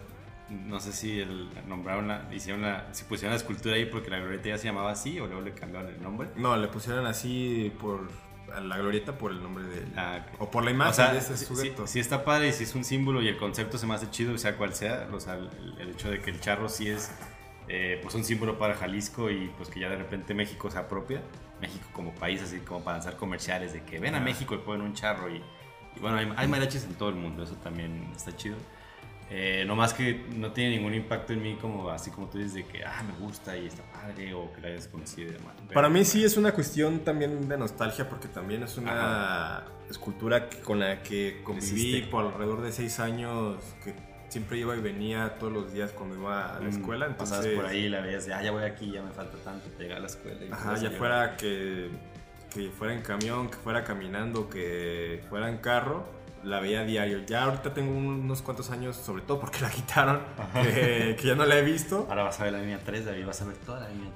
[0.51, 4.19] no sé si el, nombraron la, hicieron la, si pusieron la escultura ahí porque la
[4.19, 6.29] glorieta ya se llamaba así o luego le cambiaron el nombre.
[6.37, 8.09] No, le pusieron así por
[8.63, 11.87] la glorieta por el nombre de ah, o por la imagen de ese sujeto.
[11.87, 14.37] Sí, está padre y si es un símbolo y el concepto se me hace chido,
[14.39, 17.11] sea cual sea, o sea, el, hecho de que el charro sí es
[17.69, 21.23] eh, pues un símbolo para Jalisco y pues que ya de repente México se apropia,
[21.61, 24.83] México como país así como para lanzar comerciales de que ven a México y ponen
[24.83, 25.43] un charro y,
[26.01, 28.57] bueno, hay, hay mariachis en todo el mundo, eso también está chido.
[29.31, 32.55] Eh, no más que no tiene ningún impacto en mí como así como tú dices
[32.55, 35.35] de que ah, me gusta y está padre o que la hayas conocido
[35.75, 40.81] Para mí sí es una cuestión también de nostalgia porque también es una escultura con
[40.81, 43.93] la que conviví por alrededor de seis años que
[44.29, 47.07] siempre iba y venía todos los días cuando iba a la mm, escuela.
[47.07, 49.69] Entonces, Pasabas por ahí la veías de, ah, ya voy aquí, ya me falta tanto,
[49.79, 50.45] llegar a la escuela.
[50.45, 51.91] Y ajá, ya fuera que,
[52.53, 56.07] que fuera en camión, que fuera caminando, que fuera en carro
[56.45, 57.25] la veía a diario.
[57.27, 60.21] Ya ahorita tengo unos cuantos años, sobre todo porque la quitaron,
[60.63, 62.07] que ya no la he visto.
[62.09, 64.11] Ahora vas a ver la línea 3, David, vas a ver toda la línea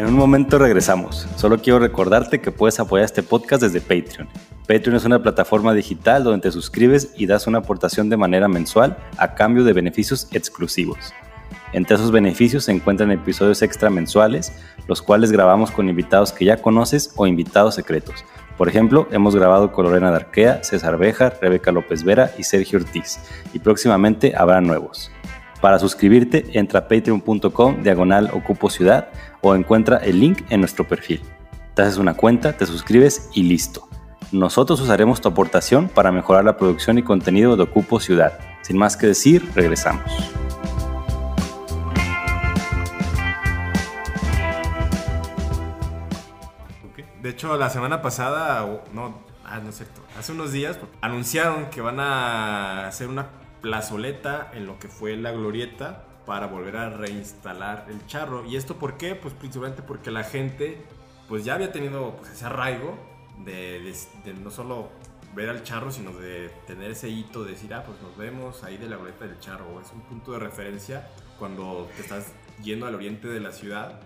[0.00, 1.28] En un momento regresamos.
[1.36, 4.30] Solo quiero recordarte que puedes apoyar este podcast desde Patreon.
[4.66, 8.96] Patreon es una plataforma digital donde te suscribes y das una aportación de manera mensual
[9.18, 11.12] a cambio de beneficios exclusivos.
[11.74, 14.54] Entre esos beneficios se encuentran episodios extra mensuales,
[14.88, 18.24] los cuales grabamos con invitados que ya conoces o invitados secretos.
[18.56, 23.20] Por ejemplo, hemos grabado con Lorena Darquea, César Bejar, Rebeca López Vera y Sergio Ortiz,
[23.52, 25.10] y próximamente habrá nuevos.
[25.60, 29.08] Para suscribirte, entra a patreon.com diagonal ocupo ciudad
[29.42, 31.20] o encuentra el link en nuestro perfil.
[31.74, 33.86] Te haces una cuenta, te suscribes y listo.
[34.32, 38.38] Nosotros usaremos tu aportación para mejorar la producción y contenido de Ocupo Ciudad.
[38.62, 40.10] Sin más que decir, regresamos.
[47.22, 51.82] De hecho, la semana pasada, no, ah, no es cierto, hace unos días anunciaron que
[51.82, 53.26] van a hacer una
[53.60, 58.44] plazoleta en lo que fue la glorieta para volver a reinstalar el charro.
[58.44, 59.14] ¿Y esto por qué?
[59.14, 60.84] Pues principalmente porque la gente
[61.28, 62.98] pues ya había tenido pues, ese arraigo
[63.44, 63.94] de,
[64.42, 64.90] no solo
[65.34, 68.76] ver al charro, sino de tener ese hito de decir, ah, pues nos vemos ahí
[68.76, 69.80] de la glorieta del charro.
[69.80, 74.00] Es un punto de referencia cuando te estás yendo al oriente de la ciudad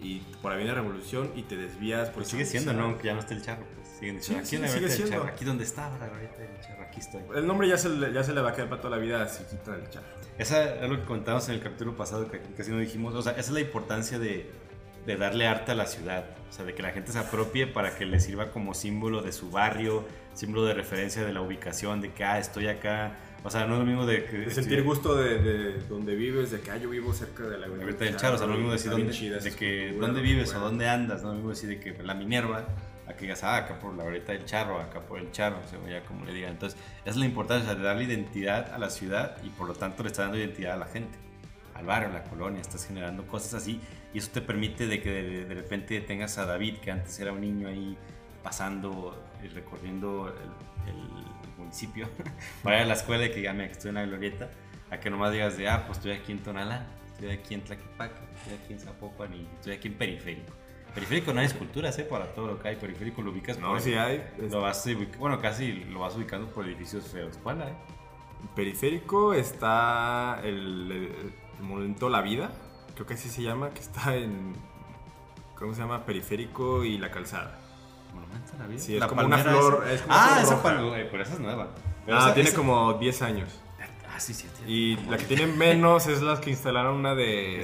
[0.00, 2.10] y por ahí viene Revolución y te desvías.
[2.10, 2.96] Pues sigue siendo, ¿no?
[2.96, 3.64] Que ya no está el charro.
[3.74, 5.12] Pues siguen diciendo, aquí, sigue siendo.
[5.12, 7.22] Charro, aquí donde estaba la glorieta del charro, aquí estoy.
[7.34, 9.28] El nombre ya se, le, ya se le va a quedar para toda la vida
[9.28, 10.06] si quita el charro.
[10.38, 13.14] Esa es lo que contamos en el capítulo pasado, que casi no dijimos.
[13.14, 14.50] O sea, esa es la importancia de,
[15.06, 16.24] de darle arte a la ciudad.
[16.48, 19.32] O sea, de que la gente se apropie para que le sirva como símbolo de
[19.32, 23.66] su barrio, símbolo de referencia de la ubicación, de que, ah, estoy acá o sea,
[23.66, 26.90] no es lo mismo de, de sentir gusto de, donde vives, de que ah, yo
[26.90, 29.40] vivo cerca de la Ahorita del Charo, o sea, no es lo mismo decir dónde,
[29.40, 32.14] de que dónde vives o dónde andas, no es lo mismo decir de que la
[32.14, 32.68] Minerva,
[33.10, 35.68] a que digas, ah, acá por la ahorita del Charro, acá por el Charro, o
[35.68, 36.52] sea, como le digan.
[36.52, 40.02] Entonces, esa es la importancia de darle identidad a la ciudad y por lo tanto
[40.02, 41.18] le está dando identidad a la gente,
[41.74, 43.80] al barrio, a la colonia, estás generando cosas así
[44.14, 47.40] y eso te permite de que de, repente tengas a David, que antes era un
[47.40, 47.96] niño ahí
[48.42, 50.34] pasando y recorriendo
[50.86, 52.08] el municipio
[52.62, 54.50] para ir a la escuela y que ya me estoy en la glorieta,
[54.90, 58.20] a que nomás digas de, ah, pues estoy aquí en Tonalá, estoy aquí en Tlaquepaque,
[58.36, 60.59] estoy aquí en Zapopan y estoy aquí en Periférico.
[60.94, 62.04] Periférico no hay esculturas, ¿eh?
[62.04, 62.76] Para todo lo que hay.
[62.76, 64.24] Periférico lo ubicas No, sí hay.
[64.50, 64.84] Lo vas,
[65.18, 67.74] bueno, casi lo vas ubicando por edificios de la escuela, ¿eh?
[68.54, 72.50] Periférico está el, el, Monumento La Vida,
[72.94, 74.54] creo que así se llama, que está en...
[75.56, 76.06] ¿Cómo se llama?
[76.06, 77.58] Periférico y La Calzada.
[78.14, 78.80] Monumento la vida.
[78.80, 79.86] Sí, es como una flor.
[79.88, 81.68] Es como ah, esa palmera, pero esa es nueva.
[82.10, 83.60] ah, tiene como 10 años.
[84.20, 84.46] Ah, sí, sí.
[84.66, 87.62] Y la que tiene menos es la que instalaron una de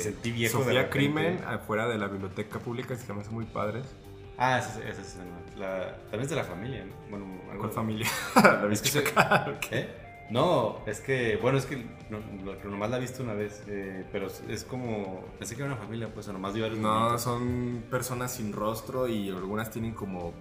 [0.50, 3.84] Sofía Crimen afuera de la biblioteca pública, que se hace muy padres.
[4.38, 5.16] Ah, esa, esa es
[5.58, 6.94] la, también es de la familia, ¿no?
[7.10, 7.26] Bueno,
[7.58, 8.06] ¿Cuál familia?
[8.34, 9.58] ¿La viste acá?
[9.60, 10.06] ¿Qué?
[10.30, 12.20] No, es que, bueno, es que no,
[12.64, 16.08] nomás la he visto una vez, eh, pero es como, pensé que era una familia,
[16.12, 20.32] pues, o nomás vi varios No, son personas sin rostro y algunas tienen como,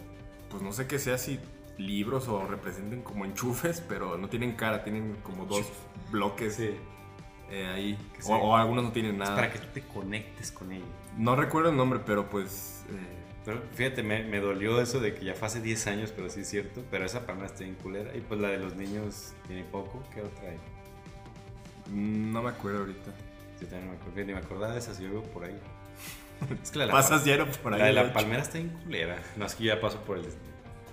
[0.50, 1.40] pues no sé qué sea, si
[1.78, 5.66] libros o representen como enchufes, pero no tienen cara, tienen como dos
[6.12, 6.60] bloques.
[6.60, 7.98] eh, ahí.
[8.20, 8.32] O, sí.
[8.32, 9.36] o algunos no tienen Es nada.
[9.36, 10.86] para que tú te conectes con ella.
[11.18, 12.84] No recuerdo el nombre, pero pues.
[12.90, 16.30] eh, Pero fíjate, me, me dolió eso de que ya fue hace 10 años, pero
[16.30, 16.84] sí es cierto.
[16.90, 18.16] Pero esa palmera está bien culera.
[18.16, 20.04] Y pues la de los niños tiene poco.
[20.14, 20.58] ¿Qué otra hay?
[21.92, 23.12] mm, no me acuerdo ahorita.
[23.62, 25.58] Yo también me acuerdo, ni me acordaba de esas, yo vivo por ahí.
[26.64, 27.24] Es que la, Pasas
[27.64, 27.80] por ahí.
[27.80, 29.18] la de la palmera está bien culera.
[29.38, 30.26] No, es que yo ya paso por el.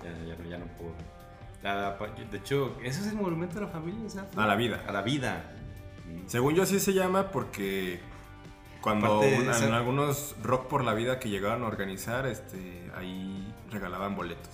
[0.03, 0.93] Ya, ya, no- ya no puedo.
[1.61, 1.97] La
[2.29, 4.83] de hecho, eso es el monumento a la familia, sea, A la vida.
[4.87, 5.43] A la vida.
[6.05, 6.27] Mm.
[6.27, 8.01] Según yo así se llama porque
[8.81, 12.91] cuando Aparte, un- esa- en algunos Rock por la Vida que llegaban a organizar, este,
[12.97, 14.49] ahí regalaban boletos.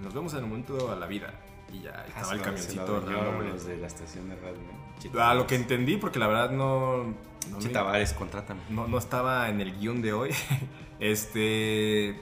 [0.00, 1.34] Nos vemos en el momento a la vida.
[1.72, 3.54] Y ya estaba el camioncito regalando boletos.
[3.54, 5.20] los de la estación de radio.
[5.22, 7.04] A lo que entendí, porque la verdad no,
[7.50, 8.60] no, Che, me- Tavares, contrátame.
[8.70, 10.30] no, no estaba en el guion de hoy.
[11.00, 12.18] Este,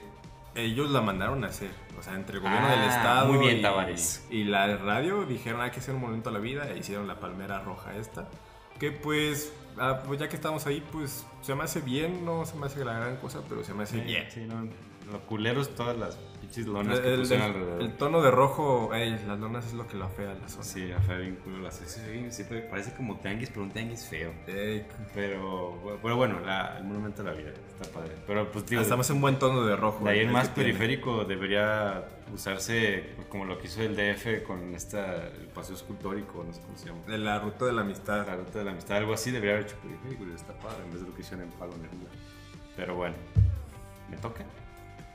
[0.55, 1.69] ellos la mandaron a hacer.
[1.97, 4.25] O sea, entre el gobierno del Ah, estado muy bien, y, Tavares.
[4.29, 7.19] y la radio dijeron hay que hacer un monumento a la vida e hicieron la
[7.19, 8.27] palmera roja esta.
[8.79, 12.55] Que pues, ah, pues ya que estamos ahí, pues se me hace bien, no se
[12.57, 14.25] me hace la gran cosa, pero se me hace bien.
[14.29, 14.67] Sí, no,
[15.11, 16.17] lo culero es todas las
[16.53, 17.81] pinches lonas El, que pusieron el- alrededor.
[17.81, 20.63] el tono de rojo, ey, las lonas es lo que lo afea la zona.
[20.63, 21.59] Sí, fue bien culo.
[21.59, 24.31] las- sí, sí, parece como tianguis, pero un tianguis feo.
[24.47, 28.11] Ey, Pero, pero bueno, la- el monumento a la vida está padre.
[28.27, 30.03] Pero pues digo, estamos en un buen tono de rojo.
[30.05, 30.69] de ahí el en más que tiene.
[30.73, 36.53] periférico debería usarse como lo que hizo el DF con esta, el paseo escultórico, no
[36.53, 36.99] sé cómo se llama.
[37.07, 38.25] De la ruta de la amistad.
[38.27, 40.91] La ruta de la amistad, algo así debería haber hecho periférico y está padre en
[40.91, 42.09] vez de lo que hicieron en Palo Neruda.
[42.75, 43.15] Pero bueno,
[44.09, 44.43] me toca.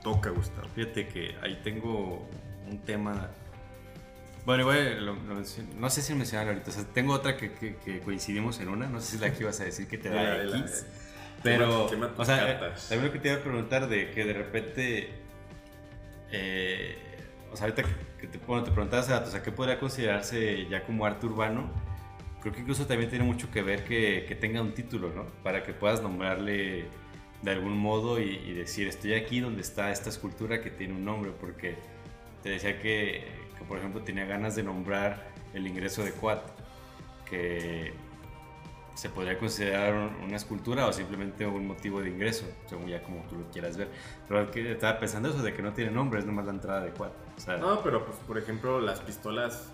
[0.03, 0.69] Toca, Gustavo.
[0.75, 2.29] Fíjate que ahí tengo
[2.71, 3.31] un tema.
[4.47, 6.71] Bueno, igual lo- lo menciono- no sé si mencionarlo ahorita.
[6.71, 8.87] O sea, tengo otra que, que- que coincidimos en una.
[8.87, 10.87] No sé si es la que ibas a decir que te da X.
[10.87, 10.87] eh.
[11.43, 11.85] Pero,
[12.17, 12.55] o sea, eh,
[12.89, 15.11] también lo que te iba a preguntar de que de repente.
[16.31, 16.97] eh,
[17.53, 17.83] o sea, ahorita
[18.21, 21.71] que te, bueno, te preguntabas o sea, ¿qué podría considerarse ya como arte urbano?
[22.41, 25.25] Creo que incluso también tiene mucho que ver que, que tenga un título, ¿no?
[25.43, 26.87] Para que puedas nombrarle
[27.43, 31.05] de algún modo y, y decir, estoy aquí donde está esta escultura que tiene un
[31.05, 31.77] nombre, porque
[32.43, 36.43] te decía que, que, por ejemplo, tenía ganas de nombrar el ingreso de Quat,
[37.29, 37.93] que
[38.95, 43.23] se podría considerar un- una escultura o simplemente un motivo de ingreso, según ya como
[43.29, 43.89] tú lo quieras ver.
[44.27, 46.91] Pero que estaba pensando eso de que no tiene nombre, es nomás la entrada de.
[46.91, 49.73] O sea, No, pero pues por ejemplo las pistolas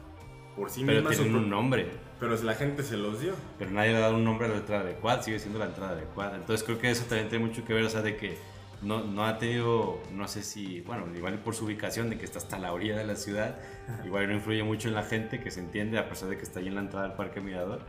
[0.54, 1.88] por sí pero mismas tienen son- un nombre.
[2.28, 3.34] Pero la gente se los dio.
[3.58, 5.66] pero nadie le ha dado un nombre a la entrada de Quad, sigue siendo la
[5.66, 6.34] entrada de Quad.
[6.34, 8.36] Entonces creo que eso también tiene mucho que ver, o sea, de que
[8.82, 12.38] no, no ha tenido, no sé si, bueno, igual por su ubicación, de que está
[12.38, 13.56] hasta la orilla de la ciudad,
[14.04, 16.60] igual no influye mucho en la gente, que se entiende, a pesar de que está
[16.60, 17.80] ahí en la entrada del Parque Mirador.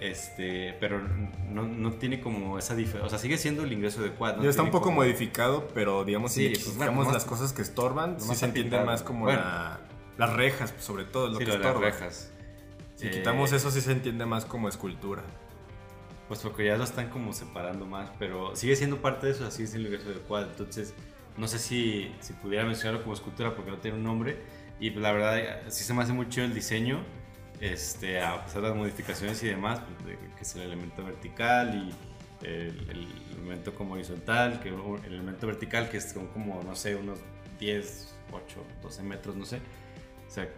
[0.00, 1.00] Este, pero
[1.50, 4.36] no, no tiene como esa diferencia, o sea, sigue siendo el ingreso de Quad.
[4.38, 4.42] ¿no?
[4.42, 7.52] Ya está un poco como- modificado, pero digamos Sí, si pues, quitamos bueno, las cosas
[7.52, 9.40] que estorban, sí se entiende más como Bueno.
[9.40, 9.80] la-
[10.18, 11.90] las rejas, sobre todo es lo Sí, que lo de las estorba.
[11.90, 12.32] rejas.
[13.02, 15.22] Si Eh, quitamos eso sí se entiende más como escultura.
[16.28, 19.64] Pues porque ya lo están como separando más, pero sigue siendo parte de eso, así
[19.64, 20.50] es el ingreso del cuadro.
[20.50, 20.94] Entonces,
[21.36, 24.36] no sé si, si pudiera mencionarlo como escultura porque no tiene un nombre.
[24.78, 27.00] Y pues, la verdad, sí se me hace muy chido el diseño,
[27.60, 32.46] este, a pesar de las modificaciones y demás, pues, que es el elemento vertical y
[32.46, 36.94] el, el elemento como horizontal, que el elemento vertical que es como, como, no sé,
[36.94, 37.18] unos
[37.58, 39.60] 10, 8, 12 metros, no sé.
[40.26, 40.48] O sea,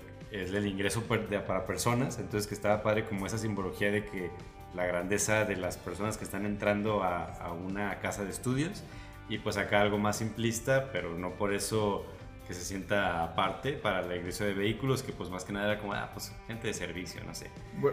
[0.43, 4.31] es el ingreso para personas, entonces que estaba padre como esa simbología de que
[4.75, 8.83] la grandeza de las personas que están entrando a, a una casa de estudios
[9.29, 12.05] y pues acá algo más simplista, pero no por eso
[12.47, 15.81] que se sienta aparte para el ingreso de vehículos, que pues más que nada era
[15.81, 17.51] como, ah, pues gente de servicio, no sé.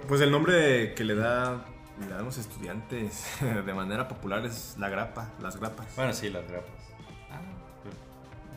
[0.08, 1.66] Pues el nombre que le da
[2.00, 3.26] le dan los estudiantes
[3.66, 5.88] de manera popular es la grapa, las grapas.
[5.96, 6.91] Bueno, sí, las grapas.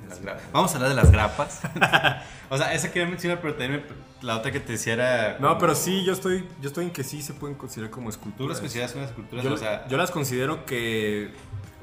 [0.09, 0.21] Las
[0.53, 1.61] Vamos a hablar de las grapas.
[2.51, 3.85] o sea, esa quería mencionar, pero también
[4.23, 5.33] la otra que te decía era...
[5.41, 8.07] No, como- pero sí, yo estoy, yo estoy en que sí se pueden considerar como
[8.07, 8.51] ¿Tú esculturas.
[8.57, 9.45] las consideras unas esculturas?
[9.45, 11.33] Yo, o sea, yo las considero que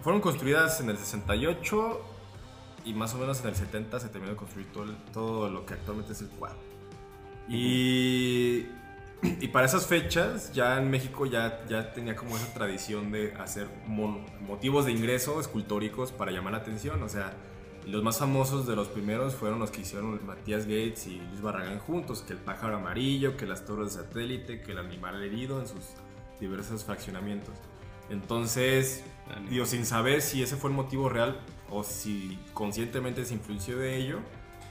[0.04, 2.02] fueron construidas en el 68
[2.86, 5.66] y más o menos en el 70 se terminó de construir todo, el- todo lo
[5.66, 6.58] que actualmente es el cuadro.
[7.48, 8.68] Y,
[9.24, 13.68] y para esas fechas ya en México ya, ya tenía como esa tradición de hacer
[13.86, 17.02] mon- motivos de ingreso escultóricos para llamar la atención.
[17.04, 17.34] O sea,
[17.88, 21.80] los más famosos de los primeros fueron los que hicieron Matías Gates y Luis Barragán
[21.80, 25.68] juntos, que el pájaro amarillo, que las torres de satélite, que el animal herido en
[25.68, 25.86] sus
[26.40, 27.56] diversos fraccionamientos.
[28.10, 29.04] Entonces,
[29.50, 33.98] digo, sin saber si ese fue el motivo real o si conscientemente se influenció de
[33.98, 34.20] ello,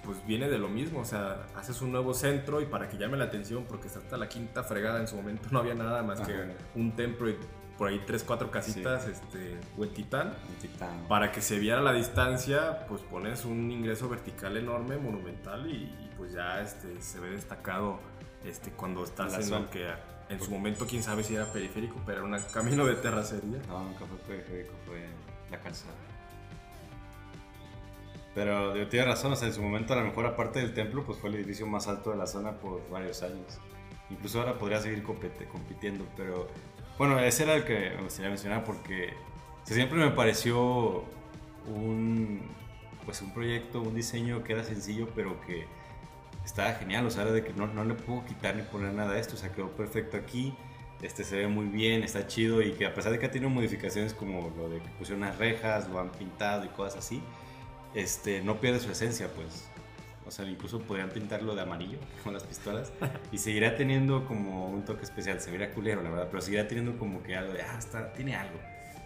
[0.05, 1.01] pues viene de lo mismo.
[1.01, 4.29] O sea, haces un nuevo centro y para que llame la atención, porque hasta la
[4.29, 6.53] quinta fregada en su momento, no había nada más que Ajá.
[6.75, 7.37] un templo y
[7.81, 10.35] por ahí tres, cuatro casitas, este, Huentitán.
[10.51, 11.09] un titán.
[11.09, 16.11] Para que se viera la distancia, pues pones un ingreso vertical enorme, monumental y, y
[16.15, 17.99] pues ya este, se ve destacado
[18.45, 19.89] este, cuando estás en lo que
[20.29, 23.63] En su momento, quién sabe si era periférico, pero era un camino de terracería.
[23.67, 25.07] No, nunca fue periférico, fue
[25.51, 25.95] la calzada.
[28.35, 31.03] Pero yo tiene razón, o sea, en su momento a lo mejor aparte del templo,
[31.03, 33.59] pues fue el edificio más alto de la zona por varios años.
[34.11, 36.47] Incluso ahora podría seguir compitiendo, pero
[37.01, 39.15] bueno, ese era el que me gustaría mencionar porque
[39.65, 41.03] siempre me pareció
[41.67, 42.43] un,
[43.07, 45.65] pues un proyecto, un diseño que era sencillo, pero que
[46.45, 49.15] estaba genial, o sea, era de que no, no le puedo quitar ni poner nada
[49.15, 50.55] a esto, o sea, quedó perfecto aquí,
[51.01, 53.49] este se ve muy bien, está chido y que a pesar de que ha tenido
[53.49, 57.23] modificaciones como lo de que pusieron unas rejas, lo han pintado y cosas así,
[57.95, 59.70] este, no pierde su esencia, pues.
[60.31, 62.93] O sea, incluso podrían pintarlo de amarillo, con las pistolas,
[63.33, 65.41] y seguirá teniendo como un toque especial.
[65.41, 68.37] Se vería culero, la verdad, pero seguirá teniendo como que algo de, ah, está, tiene
[68.37, 68.57] algo.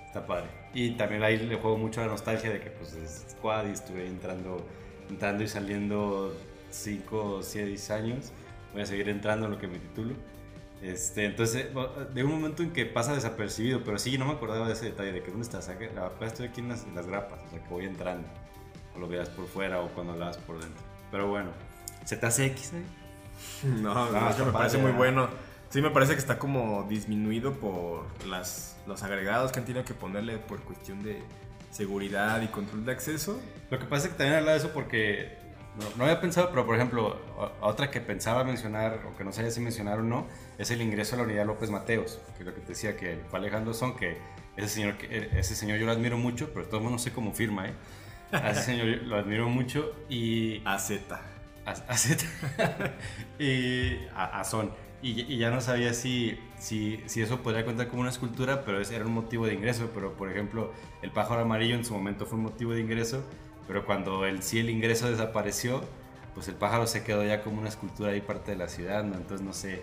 [0.07, 0.49] Está padre.
[0.75, 4.07] Y también ahí le juego mucho la nostalgia de que, pues, es squad y estuve
[4.07, 4.67] entrando,
[5.09, 6.37] entrando y saliendo
[6.69, 8.31] 5 o 6 años.
[8.75, 10.15] Voy a seguir entrando en lo que me titulo.
[10.83, 11.69] Este, entonces,
[12.13, 15.13] de un momento en que pasa desapercibido, pero sí, no me acordaba de ese detalle,
[15.13, 17.69] de que dónde estás, la estoy aquí en las, en las grapas, o sea, que
[17.71, 18.29] voy entrando,
[18.95, 20.84] o lo veas por fuera o cuando lo por dentro.
[21.15, 21.51] Pero bueno,
[22.05, 22.83] ¿se te hace X, eh?
[23.69, 25.29] No, no, es que está me parece muy bueno.
[25.71, 29.95] Sí, me parece que está como disminuido por las, los agregados que han tenido que
[29.95, 31.23] ponerle por cuestión de
[31.71, 33.41] seguridad y control de acceso.
[33.71, 35.39] Lo que pasa es que también habla de eso porque
[35.79, 37.17] no, no había pensado, pero por ejemplo,
[37.61, 40.27] otra que pensaba mencionar, o que no sabía si mencionar o no,
[40.59, 43.21] es el ingreso a la unidad López Mateos, que es lo que te decía que
[43.31, 44.19] fue Alejandro Son, que
[44.57, 47.13] ese señor, que- ese señor yo lo admiro mucho, pero de todos modos no sé
[47.13, 47.73] cómo firma, ¿eh?
[48.33, 50.91] A ese señor lo admiro mucho y AZ.
[51.67, 52.25] a, a Z
[53.39, 54.73] y a, a Son.
[55.03, 58.81] Y, y ya no sabía si, si, si eso podría contar como una escultura, pero
[58.81, 59.91] ese era un motivo de ingreso.
[59.95, 60.73] Pero, por ejemplo,
[61.03, 63.23] el pájaro amarillo en su momento fue un motivo de ingreso,
[63.69, 65.83] pero cuando el, sí el ingreso desapareció,
[66.35, 69.15] pues el pájaro se quedó ya como una escultura ahí parte de la ciudad, ¿no?
[69.17, 69.83] Entonces, no sé.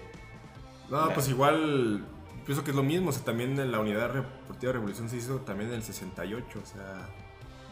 [0.90, 2.04] No, La- pues igual,
[2.46, 3.10] pienso que es lo mismo.
[3.10, 6.60] O sea, también en la unidad deportiva Revolución se hizo también en el 68.
[6.62, 7.08] O sea,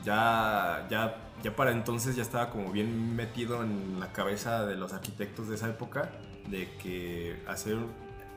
[0.03, 4.93] ya, ya, ya para entonces ya estaba como bien metido en la cabeza de los
[4.93, 6.09] arquitectos de esa época
[6.49, 7.77] de que hacer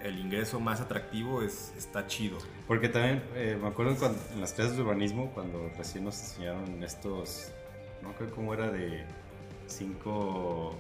[0.00, 2.38] el ingreso más atractivo es, está chido.
[2.66, 6.82] Porque también eh, me acuerdo cuando- en las clases de urbanismo, cuando recién nos enseñaron
[6.82, 7.52] estos,
[8.02, 9.04] no creo cómo era de
[9.68, 10.76] cinco,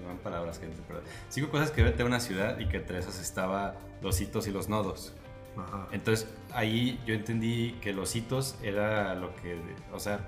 [0.00, 2.98] me van palabras, gente, pero cinco cosas que debe tener una ciudad y que entre
[2.98, 5.12] esas estaba los hitos y los nodos.
[5.56, 5.86] Ajá.
[5.92, 9.58] Entonces ahí yo entendí que los hitos era lo que,
[9.92, 10.20] o sea,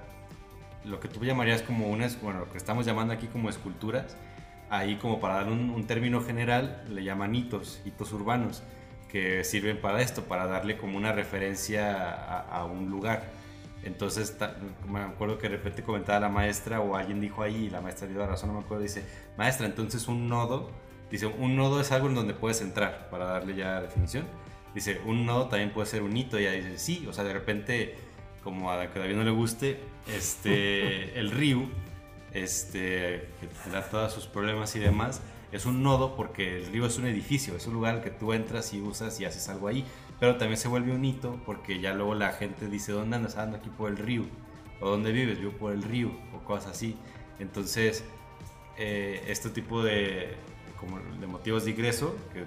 [0.84, 4.16] lo que tú llamarías como unas, bueno, lo que estamos llamando aquí como esculturas,
[4.70, 8.62] ahí como para dar un, término general le llaman hitos, hitos urbanos,
[9.08, 13.24] que sirven para esto, para darle como una referencia a, a un lugar.
[13.84, 14.56] Entonces ta-
[14.88, 18.08] me acuerdo que de repente comentaba la maestra o alguien dijo ahí, y la maestra
[18.08, 19.04] dio la razón, no me acuerdo, dice,
[19.36, 20.70] maestra, entonces un nodo,
[21.10, 24.24] dice, un nodo es algo en donde puedes entrar, para darle ya definición.
[24.76, 26.38] Dice, un nodo también puede ser un hito.
[26.38, 27.94] Y ella dice, sí, o sea, de repente,
[28.44, 29.80] como a que David no le guste,
[30.14, 31.62] este, el río,
[32.34, 33.48] este, que
[33.90, 37.66] todos sus problemas y demás, es un nodo porque el río es un edificio, es
[37.66, 39.82] un lugar al que tú entras y usas y haces algo ahí.
[40.20, 43.38] Pero también se vuelve un hito porque ya luego la gente dice, ¿dónde andas?
[43.38, 44.24] "Ah, Ando aquí por el río.
[44.80, 45.38] ¿O dónde vives?
[45.40, 46.10] Yo por el río.
[46.34, 46.96] O cosas así.
[47.38, 48.04] Entonces,
[48.76, 50.34] eh, este tipo de,
[50.78, 52.44] como de motivos de ingreso, que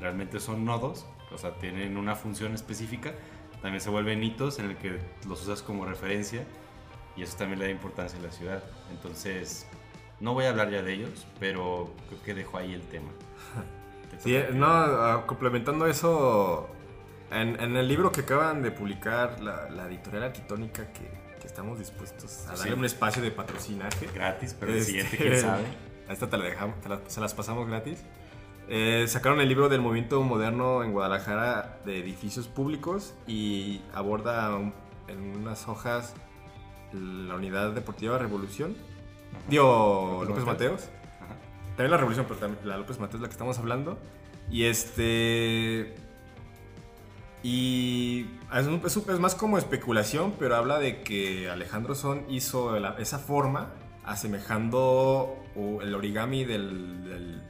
[0.00, 3.12] realmente son nodos, o sea, tienen una función específica,
[3.60, 6.44] también se vuelven hitos en el que los usas como referencia
[7.16, 8.62] y eso también le da importancia a la ciudad.
[8.90, 9.66] Entonces,
[10.20, 13.10] no voy a hablar ya de ellos, pero creo que dejo ahí el tema.
[14.10, 16.68] Te Sí, no, ah, complementando eso,
[17.30, 21.10] en, en el libro que acaban de publicar la, la editorial arquitectónica que,
[21.40, 22.62] que estamos dispuestos a Sí.
[22.64, 24.06] darle un espacio de patrocinaje.
[24.14, 25.64] Gratis, pero el Este, siguiente, quién sabe.
[26.08, 28.02] A esta te la dejamos, te la- se las pasamos gratis.
[28.74, 34.72] Eh, sacaron el libro del movimiento moderno en Guadalajara de edificios públicos y aborda un-
[35.08, 36.14] en unas hojas
[36.94, 38.74] la unidad deportiva Revolución.
[39.50, 40.88] Dio López López Mateos.
[41.20, 41.34] Ajá.
[41.76, 43.98] También la Revolución, pero también la López Mateos es la que estamos hablando.
[44.50, 45.94] Y este.
[47.42, 48.80] Y es, un-
[49.20, 53.72] más como especulación, pero habla de que Alejandro Son hizo la- esa forma
[54.04, 55.36] asemejando
[55.82, 57.42] el origami del, del,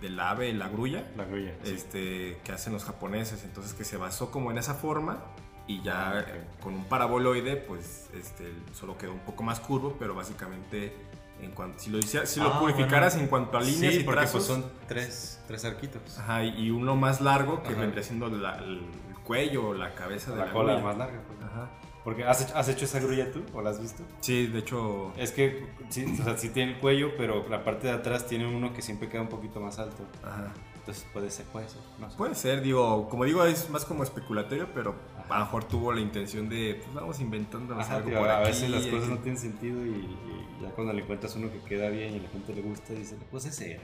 [0.00, 1.52] del ave, la grulla, La grulla.
[1.62, 1.72] sí.
[1.74, 3.44] este, que hacen los japoneses.
[3.44, 5.18] Entonces que se basó como en esa forma
[5.66, 6.28] y ya Ah, ok.
[6.28, 10.92] eh, con un paraboloide, pues este, solo quedó un poco más curvo, pero básicamente
[11.40, 13.24] en cuanto, si lo, hicia- si lo Ah, purificaras bueno.
[13.24, 16.18] en cuanto a líneas sí, y porque trazos, pues son tres, tres arquitos.
[16.18, 18.82] Ajá, y y uno más largo que vendría siendo la- el
[19.24, 20.86] cuello o la cabeza de la, la cola grulla.
[20.86, 21.20] más larga.
[21.26, 21.38] pues.
[21.50, 21.70] Ajá.
[22.04, 24.02] Porque ¿has hecho, ¿has hecho esa grulla tú o la has visto?
[24.20, 27.88] Sí, de hecho, Es que sí, o sea, sí tiene el cuello, pero la parte
[27.88, 30.04] de atrás tiene uno que siempre queda un poquito más alto.
[30.22, 30.52] ajá.
[30.80, 31.78] Entonces puede ser, puede ser.
[31.98, 32.16] No sé.
[32.16, 34.94] Puede ser, digo, como digo, es más como especulatorio, pero
[35.28, 38.38] a lo mejor tuvo la intención de, pues vamos inventando Ajá, algo tío, por a
[38.38, 38.46] aquí.
[38.48, 41.90] veces las cosas no tienen sentido y, y ya cuando le encuentras uno que queda
[41.90, 43.82] bien y a la gente le gusta, dice, pues ese era.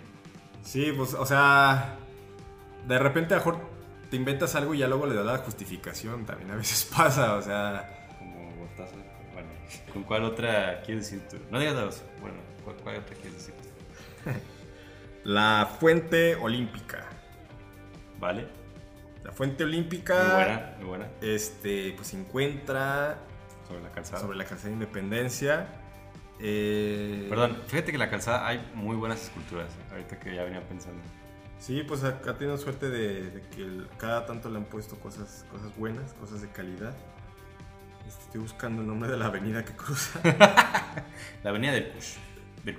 [0.62, 1.98] Sí, pues, o sea,
[2.88, 3.60] de repente a lo mejor
[4.10, 7.42] te inventas algo y ya luego le das la justificación, también a veces pasa, o
[7.42, 8.05] sea,
[9.32, 9.48] Bueno,
[9.92, 11.36] ¿con cuál otra quieres decir tú?
[11.50, 12.02] No digas dos.
[12.20, 14.30] Bueno, ¿cuál, cuál otra quieres decir tú?
[15.24, 17.04] la fuente olímpica.
[18.18, 18.46] ¿Vale?
[19.24, 21.06] La fuente Muy olímpica, buena, muy buena.
[21.20, 23.18] este, pues se encuentra
[23.66, 24.20] Sobre la calzada.
[24.20, 25.66] sobre la calzada de Independencia.
[26.38, 29.68] eh, Perdón, fíjate que en la calzada hay muy buenas esculturas.
[29.90, 31.02] Ahorita que ya venía pensando.
[31.58, 34.96] Sí, pues ha, ha tenido suerte de, de que el- cada tanto le han puesto
[34.96, 36.94] cosas, cosas buenas, cosas de calidad.
[38.26, 40.20] Estoy buscando el nombre de la avenida que cruza.
[41.42, 42.16] La avenida del Kush.
[42.64, 42.76] Del.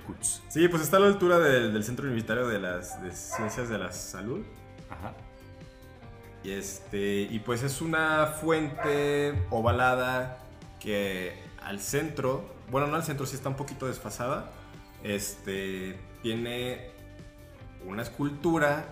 [0.48, 3.78] Sí, pues está a la altura del, del Centro Universitario de las de Ciencias de
[3.78, 4.44] la Salud.
[4.90, 5.14] Ajá.
[6.44, 10.38] Y, este, y pues es una fuente ovalada
[10.78, 14.50] que al centro, bueno, no al centro, sí está un poquito desfasada.
[15.02, 16.90] Este, tiene
[17.86, 18.84] una escultura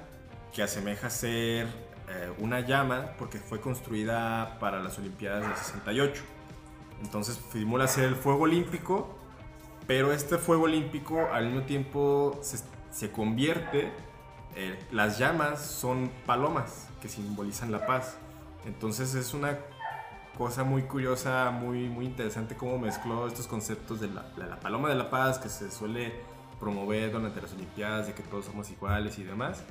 [0.54, 1.66] que asemeja ser
[2.08, 6.35] eh, una llama porque fue construida para las Olimpiadas del 68.
[7.02, 9.08] Entonces simula ser el fuego olímpico,
[9.86, 12.58] pero este fuego olímpico al mismo tiempo se,
[12.90, 13.92] se convierte,
[14.54, 18.16] eh, las llamas son palomas que simbolizan la paz.
[18.64, 19.58] Entonces es una
[20.36, 24.88] cosa muy curiosa, muy, muy interesante cómo mezcló estos conceptos de la, de la paloma
[24.88, 26.12] de la paz que se suele
[26.60, 29.62] promover durante las Olimpiadas, de que todos somos iguales y demás.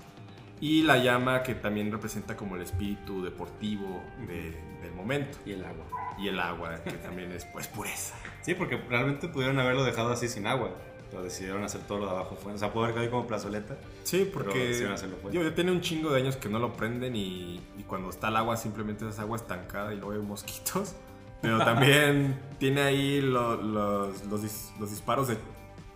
[0.62, 5.38] Y la llama que también representa como el espíritu deportivo de- del momento.
[5.46, 5.86] Y el agua.
[6.18, 8.16] Y el agua, que también es pues pureza.
[8.42, 10.72] Sí, porque realmente pudieron haberlo dejado así sin agua.
[11.12, 12.56] Pero decidieron hacer todo lo de abajo fuente.
[12.56, 13.78] O sea, pudo haber ahí como plazoleta.
[14.04, 15.38] Sí, porque decidieron hacerlo fuente.
[15.38, 18.30] digo, ya tiene un chingo de años que no lo prenden y, y cuando está
[18.30, 20.96] el agua simplemente es agua estancada y luego hay mosquitos.
[21.42, 25.38] Pero también tiene ahí lo- los, los dis- los disparos de,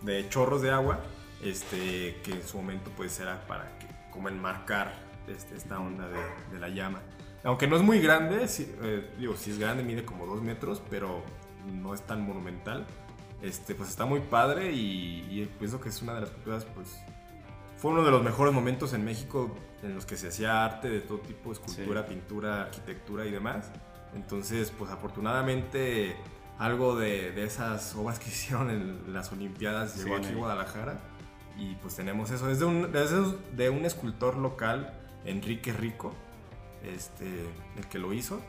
[0.02, 1.00] de chorros de agua,
[1.42, 4.94] este, que en su momento pues era para que, como enmarcar
[5.28, 6.20] este, esta onda de,
[6.52, 7.00] de la llama.
[7.44, 10.82] Aunque no es muy grande, sí, eh, digo, sí es grande, mide como dos metros,
[10.90, 11.22] pero
[11.72, 12.86] no es tan monumental.
[13.42, 16.88] Este, pues está muy padre y, y pienso que es una de las culturas pues
[17.78, 21.00] fue uno de los mejores momentos en México en los que se hacía arte de
[21.00, 23.70] todo tipo, escultura, pintura, arquitectura y demás.
[24.14, 26.14] Entonces, pues afortunadamente
[26.58, 30.36] algo de, de esas obras que hicieron en las Olimpiadas llegó Sí, aquí a.
[30.36, 31.00] Guadalajara
[31.58, 32.50] y pues tenemos eso.
[32.50, 36.12] Es de un, de un escultor local, Enrique Rico,
[36.84, 37.46] este,
[37.76, 38.40] el que lo hizo.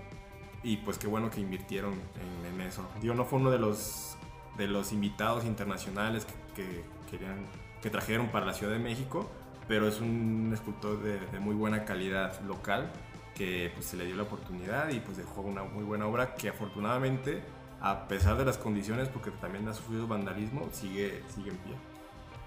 [0.64, 2.88] Y pues qué bueno que invirtieron en, en eso.
[3.02, 4.16] Digo, no fue uno de los,
[4.58, 6.26] de los invitados internacionales
[6.56, 7.45] que, que querían,
[7.82, 9.30] que trajeron para la Ciudad de México,
[9.68, 12.91] pero es un escultor de, de muy buena calidad local
[13.36, 16.49] que pues, se le dio la oportunidad y pues dejó una muy buena obra que
[16.49, 17.41] afortunadamente,
[17.80, 21.74] a pesar de las condiciones, porque también ha sufrido vandalismo, sigue, sigue en pie.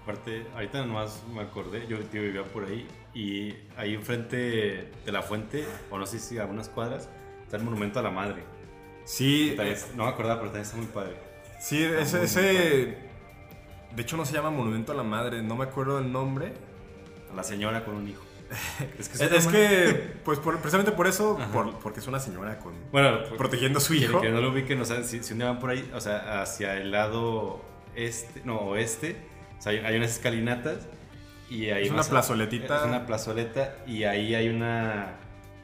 [0.05, 5.23] Aparte, ahorita nomás me acordé, yo tío vivía por ahí y ahí enfrente de la
[5.23, 7.09] fuente, o no sé si a unas cuadras,
[7.43, 8.43] está el monumento a la madre.
[9.03, 11.15] Sí, También- no me acordaba, pero también está muy padre.
[11.59, 12.97] sí ese, muy, ese-
[13.95, 16.53] de hecho no se llama Monumento a la Madre, no me acuerdo el nombre.
[17.35, 18.23] La señora con un hijo.
[18.99, 22.73] Es que, Es, que, pues por- precisamente por eso, por- porque es una señora con,
[22.91, 24.21] Bueno, por- protegiendo a su hijo.
[24.21, 26.41] que no lo ubiquen, o sea, si, si un día van por ahí, o sea,
[26.43, 27.61] hacia el lado
[27.95, 29.15] este, no, oeste,
[29.57, 30.77] o sea, hay, unas escalinatas
[31.49, 32.03] y ahí Es una a-.
[32.03, 32.09] Es
[33.05, 35.15] plazoleta y ahí hay una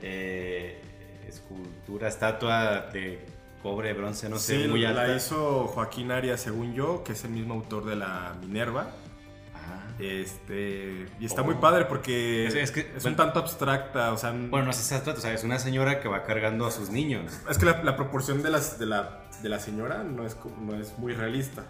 [0.01, 0.81] eh,
[1.27, 3.25] escultura, estatua de
[3.61, 5.05] cobre, bronce, no sé, muy alta.
[5.07, 8.87] la hizo Joaquín Arias, según yo, que es el mismo autor de la Minerva.
[9.53, 9.85] Ah.
[9.99, 11.45] Este, y está Oh.
[11.45, 14.81] muy padre porque Es- es, es que- un tanto abstracta, o sea, Bueno, no si
[14.81, 17.31] estatua, o sea, es una señora que va cargando a sus niños.
[17.49, 20.75] es que la, la proporción de, las, de, la, de la señora no es, no
[20.75, 21.63] es muy realista.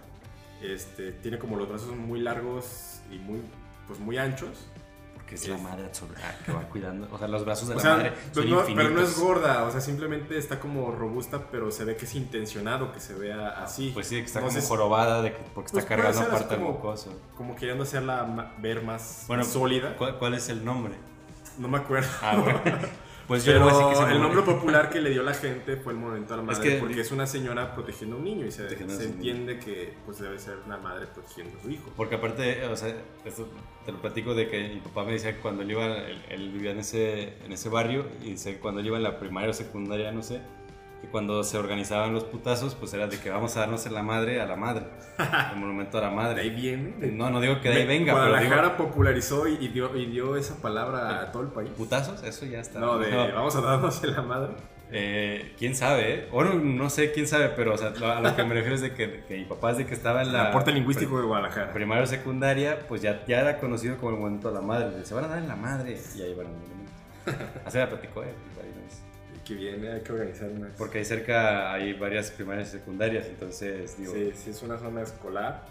[0.62, 3.42] Este, tiene como los brazos muy largos y muy,
[3.88, 4.68] pues muy anchos.
[5.16, 5.90] Porque es la madre
[6.46, 7.08] que va cuidando.
[7.12, 8.84] O sea, los brazos de O la sea, madre pues son no- infinitos.
[8.86, 12.16] pero no es gorda, o sea, simplemente está como robusta, pero se ve que es
[12.16, 13.92] intencionado que se vea así.
[13.94, 16.64] Pues sí, que está como jorobada de que, porque Pues está puede cargando aparte del
[16.64, 17.14] como- mucoso.
[17.38, 19.96] Como queriendo hacerla ver más Bueno, sólida.
[19.98, 20.94] ¿cuál, cuál es el nombre?
[21.58, 22.10] No me acuerdo.
[22.22, 22.62] Ah, bueno.
[23.32, 25.24] Pues yo Pero le voy a decir que se el nombre popular que le dio
[25.24, 28.18] la gente fue el monumento a la Es madre, que- porque es una señora protegiendo
[28.18, 31.70] a un niño y se, entiende que pues debe ser una madre protegiendo a su
[31.72, 31.90] hijo.
[31.96, 33.48] Porque aparte, o sea, esto
[33.86, 36.50] te lo platico de que mi papá me decía que cuando él iba, él, él
[36.52, 39.52] vivía en ese, en ese barrio y dice que cuando él iba en la primaria
[39.52, 40.42] o secundaria, no sé,
[41.02, 44.04] que cuando se organizaban los putazos, pues era de que vamos a darnos en la
[44.04, 44.86] madre a la madre,
[45.54, 46.42] el monumento a la De madre.
[46.42, 46.92] ahí viene.
[47.00, 49.96] de- No, no digo que de ahí venga, pero Guadalajara digo, popularizó y, y dio,
[49.98, 51.72] y dio esa palabra a todo el país.
[51.76, 52.80] putazos, eso ya está.
[52.80, 54.50] No, de vamos a darnos en la madre.
[54.94, 56.28] Eh, quién sabe, ¿eh?
[56.34, 58.76] O no, no sé quién sabe, pero o sea, lo- a lo que me refiero
[58.76, 60.50] es de que, que mi papá es de que estaba en El la.
[60.50, 61.72] aporte lingüístico de Guadalajara.
[61.72, 65.06] Primaria o secundaria, pues ya, ya era conocido como el monumento a la madre.
[65.06, 65.98] Se van a dar en la madre.
[66.16, 66.92] Y ahí van el monumento.
[67.66, 68.30] Así me platicó él.
[68.30, 68.51] veces.
[69.46, 70.70] Que viene, hay que organizar una.
[70.78, 74.14] Porque ahí cerca hay varias primarias y secundarias, entonces digo.
[74.14, 75.66] Sí, sí, es una zona escolar.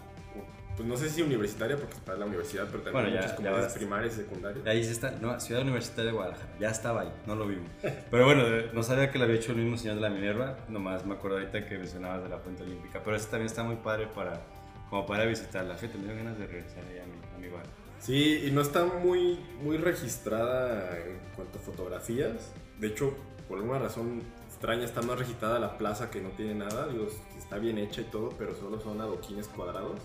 [0.75, 3.33] Pues no sé si universitaria, porque está la universidad, pero también Bueno, hay ya- muchas
[3.35, 4.65] comunidades primarias y secundarias.
[4.65, 7.69] Ahí sí está, no, Ciudad Universitaria de Guadalajara, ya estaba ahí, no lo vimos.
[8.09, 8.43] Pero bueno,
[8.73, 11.37] no sabía que lo había hecho el mismo señor de la Minerva, nomás me acuerdo
[11.37, 14.41] ahorita que mencionabas de la Fuente Olímpica, pero ese también está muy padre para,
[14.89, 17.53] como para visitar la fe, me dio ganas de regresar ahí a mi, a mi
[17.53, 17.65] bar.
[17.99, 22.53] Sí, y no está muy, muy registrada en cuanto a fotografías.
[22.79, 23.15] De hecho,
[23.51, 26.87] por alguna razón extraña está más registrada la plaza que no tiene nada.
[26.87, 27.05] Digo,
[27.37, 29.99] está bien hecha y todo, pero solo son adoquines cuadrados.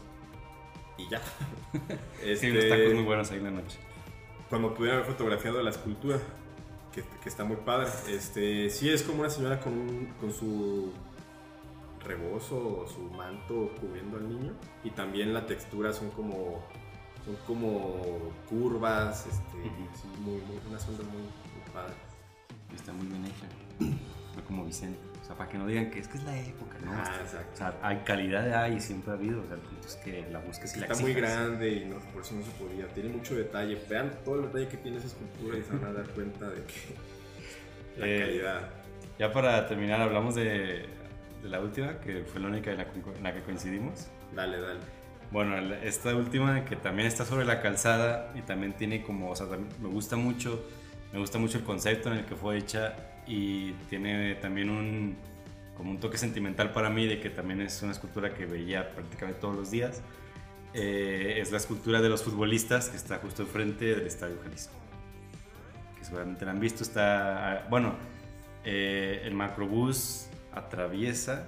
[0.99, 1.21] Y ya.
[2.21, 3.79] Sí, Este, unos tacos muy buenos ahí en la noche.
[4.51, 6.19] cuando pudiera haber fotografiado la escultura,
[6.93, 7.89] que, que está muy padre.
[8.09, 10.91] Este, sí, es como una señora con, un- con su
[12.05, 14.55] rebozo o su manto cubriendo al niño.
[14.83, 16.65] Y también la textura son como,
[17.25, 19.89] son como curvas, este, Ujú.
[19.95, 21.95] sí, muy, muy, una sombra muy, muy padre.
[22.73, 23.47] Y está muy bien hecha.
[24.37, 24.99] No como Vicente.
[25.23, 26.93] O sea, para que no digan que es que es la época, ¿no?
[26.93, 27.57] Ah, o exacto.
[27.57, 29.41] sea, hay calidad ahí, siempre ha habido.
[29.43, 31.37] O sea, el punto es que la busques y la Está muy exijas.
[31.37, 32.87] grande y no, por eso no se podía.
[32.89, 33.81] Tiene mucho detalle.
[33.89, 36.63] Vean todo el detalle que tiene esa escultura y se van a dar cuenta de
[36.65, 38.71] que la Eh, calidad.
[39.19, 40.87] Ya para terminar, hablamos de,
[41.43, 44.09] de la última, que fue la única en la, en la que coincidimos.
[44.35, 44.81] Dale, dale.
[45.33, 49.47] Bueno, esta última que también está sobre la calzada y también tiene como, o sea,
[49.81, 50.63] me gusta mucho,
[51.17, 52.95] me gusta mucho el concepto en el que fue hecha
[53.27, 55.17] y tiene también un,
[55.75, 59.41] como un toque sentimental para mí de que también es una escultura que veía prácticamente
[59.41, 60.03] todos los días.
[60.75, 64.75] Eh, es la escultura de los futbolistas que está justo enfrente del Estadio Jalisco.
[65.99, 67.95] Que seguramente la han visto, está, bueno,
[68.63, 71.47] eh, el macrobús atraviesa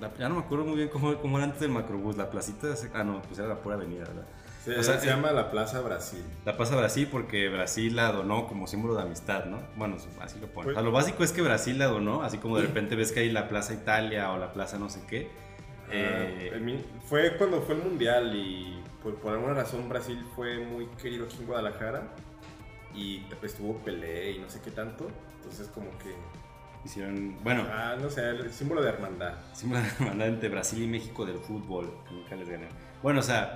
[0.00, 2.74] la- ya no me acuerdo muy bien cómo, cómo era antes del macrobús, la placita,
[2.92, 4.26] ah no, pues era la pura avenida, ¿verdad?
[4.66, 6.24] Se, O sea, se llama la Plaza Brasil.
[6.44, 9.60] La pasa Brasil porque Brasil la donó como símbolo de amistad, ¿no?
[9.76, 10.64] Bueno, así lo ponen.
[10.64, 13.12] Pues- O sea, lo básico es que Brasil la donó, así como de repente ves
[13.12, 15.30] que hay la Plaza Italia o la Plaza no sé qué.
[15.92, 20.58] Eh, Ah, mi- fue cuando fue el mundial y por, por alguna razón Brasil fue
[20.58, 22.02] muy querido aquí en Guadalajara
[22.92, 25.06] y estuvo Pelé y no sé qué tanto.
[25.36, 26.12] Entonces como que,
[26.84, 29.34] hicieron, bueno, ah, no sé, el símbolo de hermandad.
[29.52, 32.66] símbolo de hermandad entre Brasil y México del fútbol, que nunca les gané.
[33.00, 33.54] Bueno, o sea,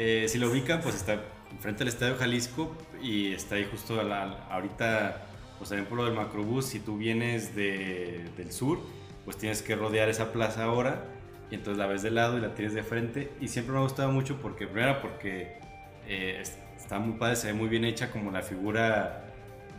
[0.00, 1.20] eh, si lo ubican, pues está
[1.60, 2.72] frente al Estadio Jalisco
[3.02, 5.26] y está ahí justo a la- ahorita,
[5.58, 8.78] pues también por lo del macrobús, si tú vienes de- del sur,
[9.24, 11.04] pues tienes que rodear esa plaza ahora
[11.50, 13.32] y entonces la ves de lado y la tienes de frente.
[13.40, 15.58] Y siempre me ha gustado mucho porque, primero porque
[16.06, 19.24] eh, es- está muy padre, se ve muy bien hecha como la figura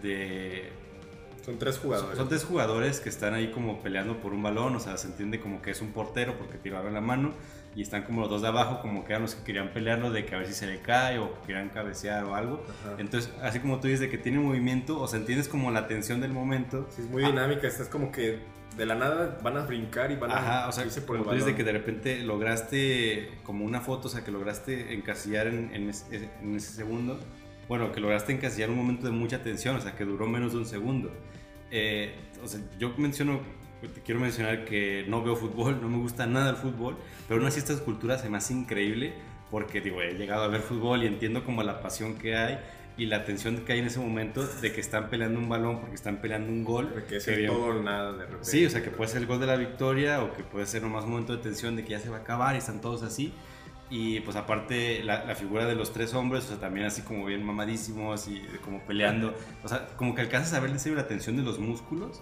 [0.03, 0.70] de
[1.45, 2.17] Son tres jugadores.
[2.17, 5.39] son tres jugadores que están ahí como peleando por un balón, o sea, se entiende
[5.39, 7.34] como que es un portero porque tiraron la mano
[7.76, 10.26] y están como los dos de abajo como que eran los que querían pelearlo de
[10.26, 12.63] que a ver si se le cae o querían cabecear o algo.
[12.67, 12.95] Ajá.
[12.97, 16.22] Entonces, así como tú dices de que tiene movimiento, o sea, entiendes como la tensión
[16.22, 16.88] del momento.
[16.95, 18.39] Sí, es muy dinámica, estás como que
[18.78, 21.24] de la nada van a brincar y van a Ajá, o sea, irse por el
[21.24, 25.47] tú dices de que de repente lograste como una foto, o sea, que lograste encasillar
[25.47, 27.20] en, en ese, en ese segundo.
[27.67, 30.57] Bueno, que lograste encasillar un momento de mucha tensión, o sea, que duró menos de
[30.57, 31.11] un segundo.
[31.72, 33.41] Eh, o sea, yo menciono,
[33.88, 37.47] te quiero mencionar que no veo fútbol, no me gusta nada el fútbol, pero aún
[37.47, 39.13] así esta escultura se me hace increíble
[39.49, 42.59] porque, digo, he llegado a ver fútbol y entiendo como la pasión que hay
[42.97, 45.95] y la tensión que hay en ese momento de que están peleando un balón porque
[45.95, 46.93] están peleando un gol.
[46.93, 48.45] De que es el todo o nada de repente.
[48.45, 50.82] Sí, o sea, que puede ser el gol de la victoria o que puede ser
[50.82, 53.01] nomás un momento de tensión de que ya se va a acabar y están todos
[53.03, 53.34] así.
[53.89, 57.25] Y pues aparte la, la figura de los tres hombres, o sea, también así como
[57.25, 59.34] bien mamadísimos y como peleando.
[59.63, 62.21] O sea, como que alcanzas a ver en serio la tensión de los músculos,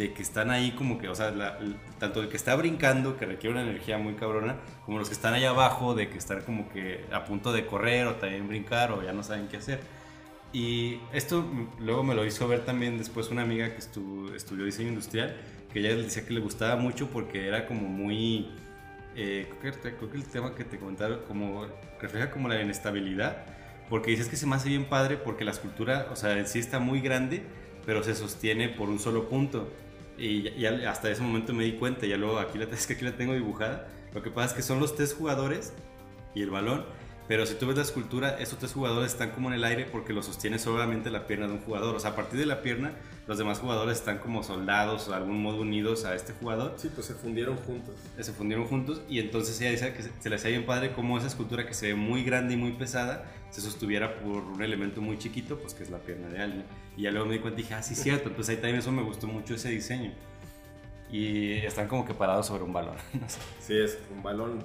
[0.00, 3.18] de que están ahí como que, o sea, la- el- tanto el que está brincando,
[3.18, 6.40] que requiere una energía muy cabrona, como los que están ahí abajo, de que están
[6.42, 9.80] como que a punto de correr o también brincar o ya no saben qué hacer.
[10.52, 11.44] Y esto
[11.78, 15.36] luego me lo hizo ver también después una amiga que estu- estudió diseño industrial,
[15.72, 18.48] que ella decía que le gustaba mucho porque era como muy...
[19.16, 21.66] eh, creo, que, creo que el tema que te comentaba como
[22.00, 23.44] refleja como la inestabilidad,
[23.90, 26.58] porque dices que se me hace bien padre porque la escultura, o sea, en sí
[26.58, 27.42] está muy grande,
[27.86, 29.68] pero se sostiene por un solo punto.
[30.20, 33.04] Y ya, hasta ese momento me di cuenta, ya luego aquí la, es que aquí
[33.04, 33.88] la tengo dibujada.
[34.14, 35.72] Lo que pasa es que son los tres jugadores
[36.34, 36.84] y el balón,
[37.26, 40.12] Pero si tú ves la escultura, estos tres jugadores están como en el aire porque
[40.12, 41.94] lo sostiene solamente la pierna de un jugador.
[41.94, 42.92] O sea, a partir de la pierna,
[43.28, 46.74] los demás jugadores están como soldados o de algún modo unidos a este jugador.
[46.76, 47.94] Sí, pues se fundieron juntos.
[48.18, 51.28] Se fundieron juntos y entonces ella dice que se le hacía bien padre cómo esa
[51.28, 55.18] escultura que se ve muy grande y muy pesada se sostuviera por un elemento muy
[55.18, 56.64] chiquito, pues que es la pierna de alguien.
[56.96, 58.28] Y ya luego me di cuenta y dije, ah, sí, cierto.
[58.28, 60.12] Entonces ahí también eso me gustó mucho ese diseño.
[61.10, 62.96] Y están como que parados sobre un balón.
[63.60, 64.64] Sí, es un balón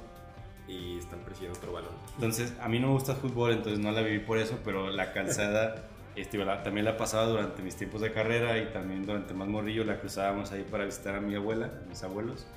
[0.67, 1.91] y están persiguiendo otro balón.
[2.15, 4.89] Entonces, a mí no me gusta el fútbol, entonces no la viví por eso, pero
[4.89, 9.47] la calzada este, también la pasaba durante mis tiempos de carrera y también durante más
[9.47, 12.47] morrillo la cruzábamos ahí para visitar a mi abuela, a mis abuelos.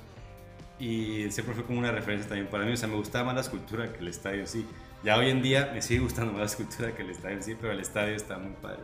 [0.79, 3.41] Y siempre fue como una referencia también para mí, o sea, me gustaba más la
[3.41, 4.65] escultura que el estadio sí.
[5.01, 7.71] Ya hoy en día me sigue gustando más la escultura que el estadio sí, pero
[7.71, 8.83] el estadio está muy padre.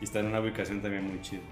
[0.00, 1.42] Y está en una ubicación también muy chida.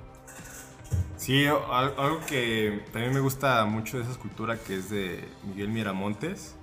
[1.16, 6.56] Sí, algo que también me gusta mucho de esa escultura que es de Miguel Miramontes,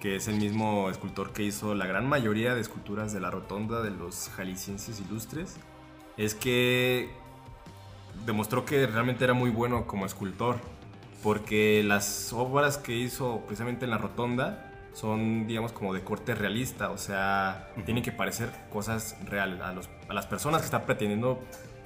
[0.00, 3.82] que es el mismo escultor que hizo la gran mayoría de esculturas de la rotonda
[3.82, 5.56] de los jaliscienses ilustres,
[6.16, 7.10] es que
[8.26, 10.56] demostró que realmente era muy bueno como escultor,
[11.22, 16.90] porque las obras que hizo precisamente en la rotonda son, digamos, como de corte realista,
[16.90, 19.74] o sea, tienen que parecer cosas reales a,
[20.08, 21.42] a las personas que están pretendiendo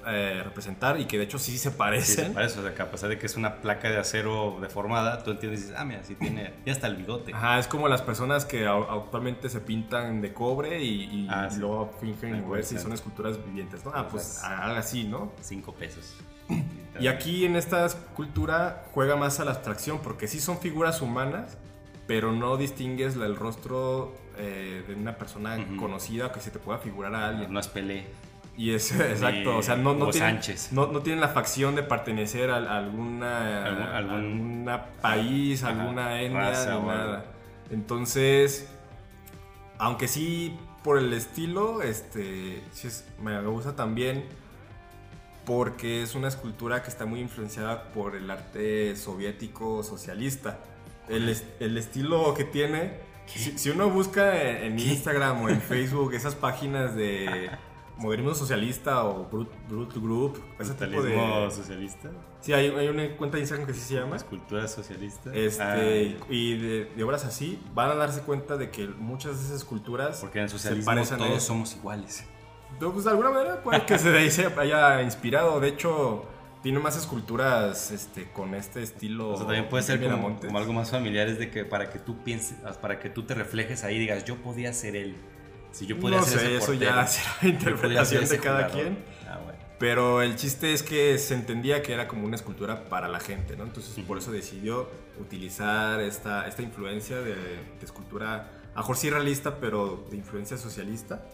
[0.07, 2.25] eh, representar y que de hecho sí se parecen.
[2.25, 4.59] Sí, se parece, o sea, que a pesar de que es una placa de acero
[4.61, 7.33] deformada, tú entiendes y dices, ah, mira, sí tiene, ya está el bigote.
[7.33, 12.47] Ajá, es como las personas que actualmente se pintan de cobre y, ah, luego fingen
[12.47, 13.91] ver si son esculturas vivientes, ¿no?
[13.95, 15.31] Ah, pues algo así, ¿no?
[15.41, 16.15] Cinco pesos.
[16.99, 21.57] y aquí en esta escultura juega más a la abstracción, porque sí son figuras humanas,
[22.07, 27.15] pero no distingues el rostro eh, de una persona conocida que se te pueda figurar
[27.15, 27.51] a alguien.
[27.51, 28.05] No es Pelé.
[28.57, 30.39] Y es exacto, o sea, no, no, tienen,
[30.71, 34.69] no, no, tienen la facción de pertenecer a, alguna, ¿Algún,
[35.01, 37.25] país, alguna etnia, ni nada.
[37.69, 38.69] Entonces,
[39.77, 44.23] aunque sí por el estilo, este, sí es, me gusta también
[45.45, 50.59] porque es una escultura que está muy influenciada por el arte soviético socialista.
[51.09, 56.35] El, el estilo que tiene, si, si, uno busca en Instagram o en Facebook esas
[56.35, 57.49] páginas de
[57.97, 61.49] modernismo socialista o Brut, Group, ese tipo de...
[61.51, 62.09] socialista?
[62.41, 64.15] Sí, hay, hay, una cuenta de Instagram que sí se llama.
[64.15, 65.33] Escultura socialista.
[65.33, 66.25] Este, ah.
[66.29, 70.39] Y de, obras así, van a darse cuenta de que muchas de esas esculturas Porque
[70.39, 72.25] en el socialismo todos somos iguales.
[72.79, 75.59] Pues de alguna manera puede que se, de se haya inspirado.
[75.59, 76.25] De hecho,
[76.65, 79.29] tiene más esculturas este, con este estilo.
[79.29, 81.99] O sea, también puede ser como, como, algo más familiar, es de que para que
[81.99, 85.15] tú pienses, para que tú te reflejes ahí y digas, yo podía ser él.
[85.71, 88.97] Si yo podía no sé, eso ya será interpretación de cada quien.
[89.27, 89.41] Ah,
[89.77, 93.55] Pero el chiste es que se entendía que era como una escultura para la gente,
[93.55, 93.65] ¿no?
[93.65, 94.89] Entonces por eso decidió
[95.21, 101.27] utilizar esta, esta influencia de, escultura, a mejor sí realista, pero de influencia socialista.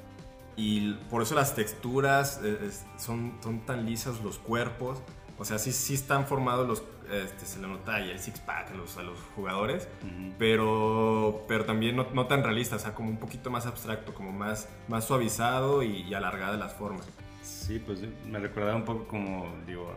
[0.57, 5.01] Y por eso las texturas eh, son, son tan lisas, los cuerpos.
[5.41, 8.95] O sea, sí, sí están formados los este, se le nota ahí el six-pack los,
[8.97, 9.87] a los jugadores,
[10.37, 14.31] pero, pero también no, no, tan realista, o sea, como un poquito más abstracto, como
[14.31, 17.09] más, más suavizado y, y alargada las formas.
[17.41, 19.91] Sí, pues me recordaba un poco como, digo,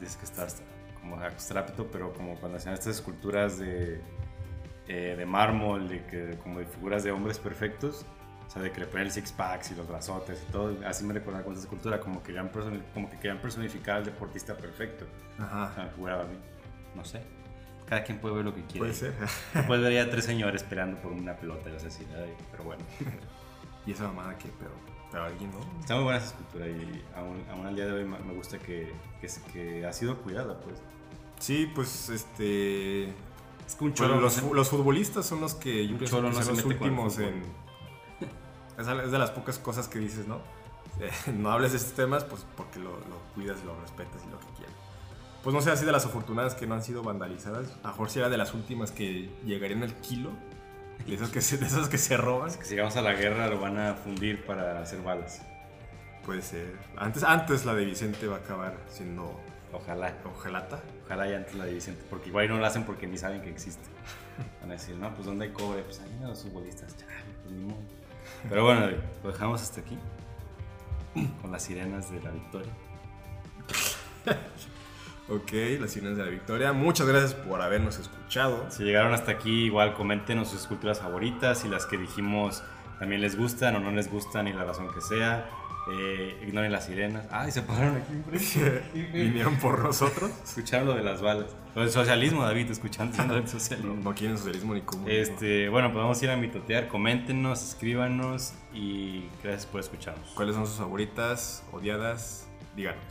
[0.00, 0.62] dices que estás
[1.00, 4.00] como abstracto, pero como cuando hacían estas esculturas de,
[4.88, 8.04] eh, de mármol, de que, como de figuras de hombres perfectos,
[8.48, 10.74] o sea, de que le ponen el six packs y los brazotes y todo.
[10.86, 14.56] Así me recordaba con esa escultura, como que querían, como que querían personificar al deportista
[14.56, 15.04] perfecto.
[15.38, 15.70] Ajá.
[15.70, 16.58] O sea, jugaba bien
[16.94, 17.22] no sé.
[17.86, 18.80] Cada quien puede ver lo que quiere.
[18.80, 19.14] Puede ser.
[19.66, 22.04] puede ver ya tres señores esperando por una pelota, no sé si,
[22.50, 22.82] pero bueno.
[23.86, 24.50] ¿Y esa mamada qué?
[24.58, 24.72] Pero,
[25.10, 25.80] pero alguien no.
[25.80, 29.28] Está muy buena esa escultura y aún, al día de hoy me gusta que, que,
[29.52, 30.78] que, ha sido cuidada, pues.
[31.38, 33.04] Sí, pues este.
[33.66, 34.20] Es que un cholo.
[34.20, 37.42] los, los, futbolistas son los que yo pienso que son los últimos en.
[38.78, 40.40] Es de las pocas cosas que dices, ¿no?
[41.34, 44.46] no hables de estos temas, pues porque lo, lo cuidas, lo respetas y lo que
[44.56, 44.88] quieras
[45.42, 47.74] pues no sé, así de las afortunadas que no han sido vandalizadas.
[47.82, 50.30] A si era de las últimas que llegarían al kilo.
[51.06, 52.48] De esas que se, de esas que se roban.
[52.48, 55.40] Es que si llegamos a la guerra lo van a fundir para hacer balas.
[56.26, 56.76] Puede ser.
[56.96, 59.40] Antes, antes la de Vicente va a acabar siendo.
[59.72, 60.12] Ojalá.
[60.24, 60.82] Ojalata.
[61.04, 62.04] Ojalá y antes la de Vicente.
[62.10, 63.88] Porque igual no la hacen porque ni saben que existe.
[64.60, 65.82] Van a decir, no, pues ¿dónde hay cobre?
[65.82, 66.94] Pues ahí los futbolistas.
[66.94, 67.78] Pues ni modo.
[68.48, 68.88] Pero bueno,
[69.22, 69.98] lo dejamos hasta aquí.
[71.42, 72.72] Con las sirenas de la victoria.
[75.30, 76.72] Ok, las sirenas de la victoria.
[76.72, 78.70] Muchas gracias por habernos escuchado.
[78.70, 82.62] Si llegaron hasta aquí, igual comenten sus esculturas favoritas y las que dijimos
[82.98, 85.48] también les gustan o no les gustan y la razón que sea.
[85.90, 87.26] Eh, ignoren las sirenas.
[87.30, 88.82] Ay, se pararon aquí enfrente.
[89.12, 90.30] Vinieron por nosotros.
[90.44, 91.46] Escucharon lo de las balas.
[91.74, 93.94] Lo del socialismo, David, escuchando lo del No, socialismo.
[94.02, 95.18] no quieren socialismo ni comunismo.
[95.18, 96.88] Este, bueno, pues vamos a ir a mitotear.
[96.88, 100.28] Coméntenos, escríbanos y gracias por escucharnos.
[100.34, 102.46] ¿Cuáles son sus favoritas, odiadas?
[102.76, 103.02] Díganos.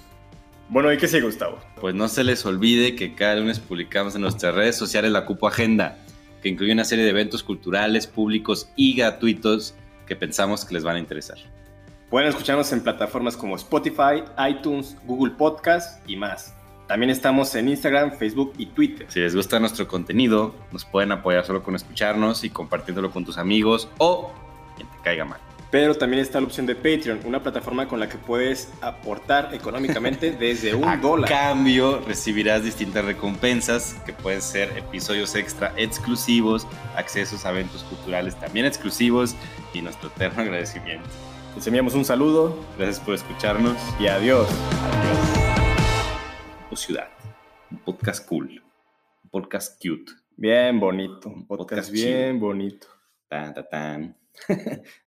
[0.70, 1.60] Bueno, ¿y qué sigue, Gustavo?
[1.80, 5.48] Pues no se les olvide que cada lunes publicamos en nuestras redes sociales la Cupo
[5.48, 5.98] Agenda,
[6.44, 9.76] que incluye una serie de eventos culturales, públicos y gratuitos
[10.06, 11.38] que pensamos que les van a interesar.
[12.10, 16.54] Pueden escucharnos en plataformas como Spotify, iTunes, Google Podcast y más.
[16.88, 19.08] También estamos en Instagram, Facebook y Twitter.
[19.10, 23.38] Si les gusta nuestro contenido, nos pueden apoyar solo con escucharnos y compartiéndolo con tus
[23.38, 24.32] amigos o
[24.78, 25.42] quien te caiga mal.
[25.70, 30.32] Pero también está la opción de Patreon, una plataforma con la que puedes aportar económicamente
[30.40, 31.30] desde un a dólar.
[31.30, 38.66] cambio recibirás distintas recompensas que pueden ser episodios extra exclusivos, accesos a eventos culturales también
[38.66, 39.36] exclusivos
[39.74, 41.10] y nuestro eterno agradecimiento.
[41.58, 43.76] Les enviamos un saludo Gracias por escucharnos.
[44.00, 44.48] y adiós.
[46.70, 47.10] O Ciudad,
[47.72, 48.62] un podcast cool,
[49.24, 50.12] un podcast cute.
[50.36, 52.86] Bien bonito, un podcast podcast bien bonito.
[53.28, 54.18] Tan, tan, tan.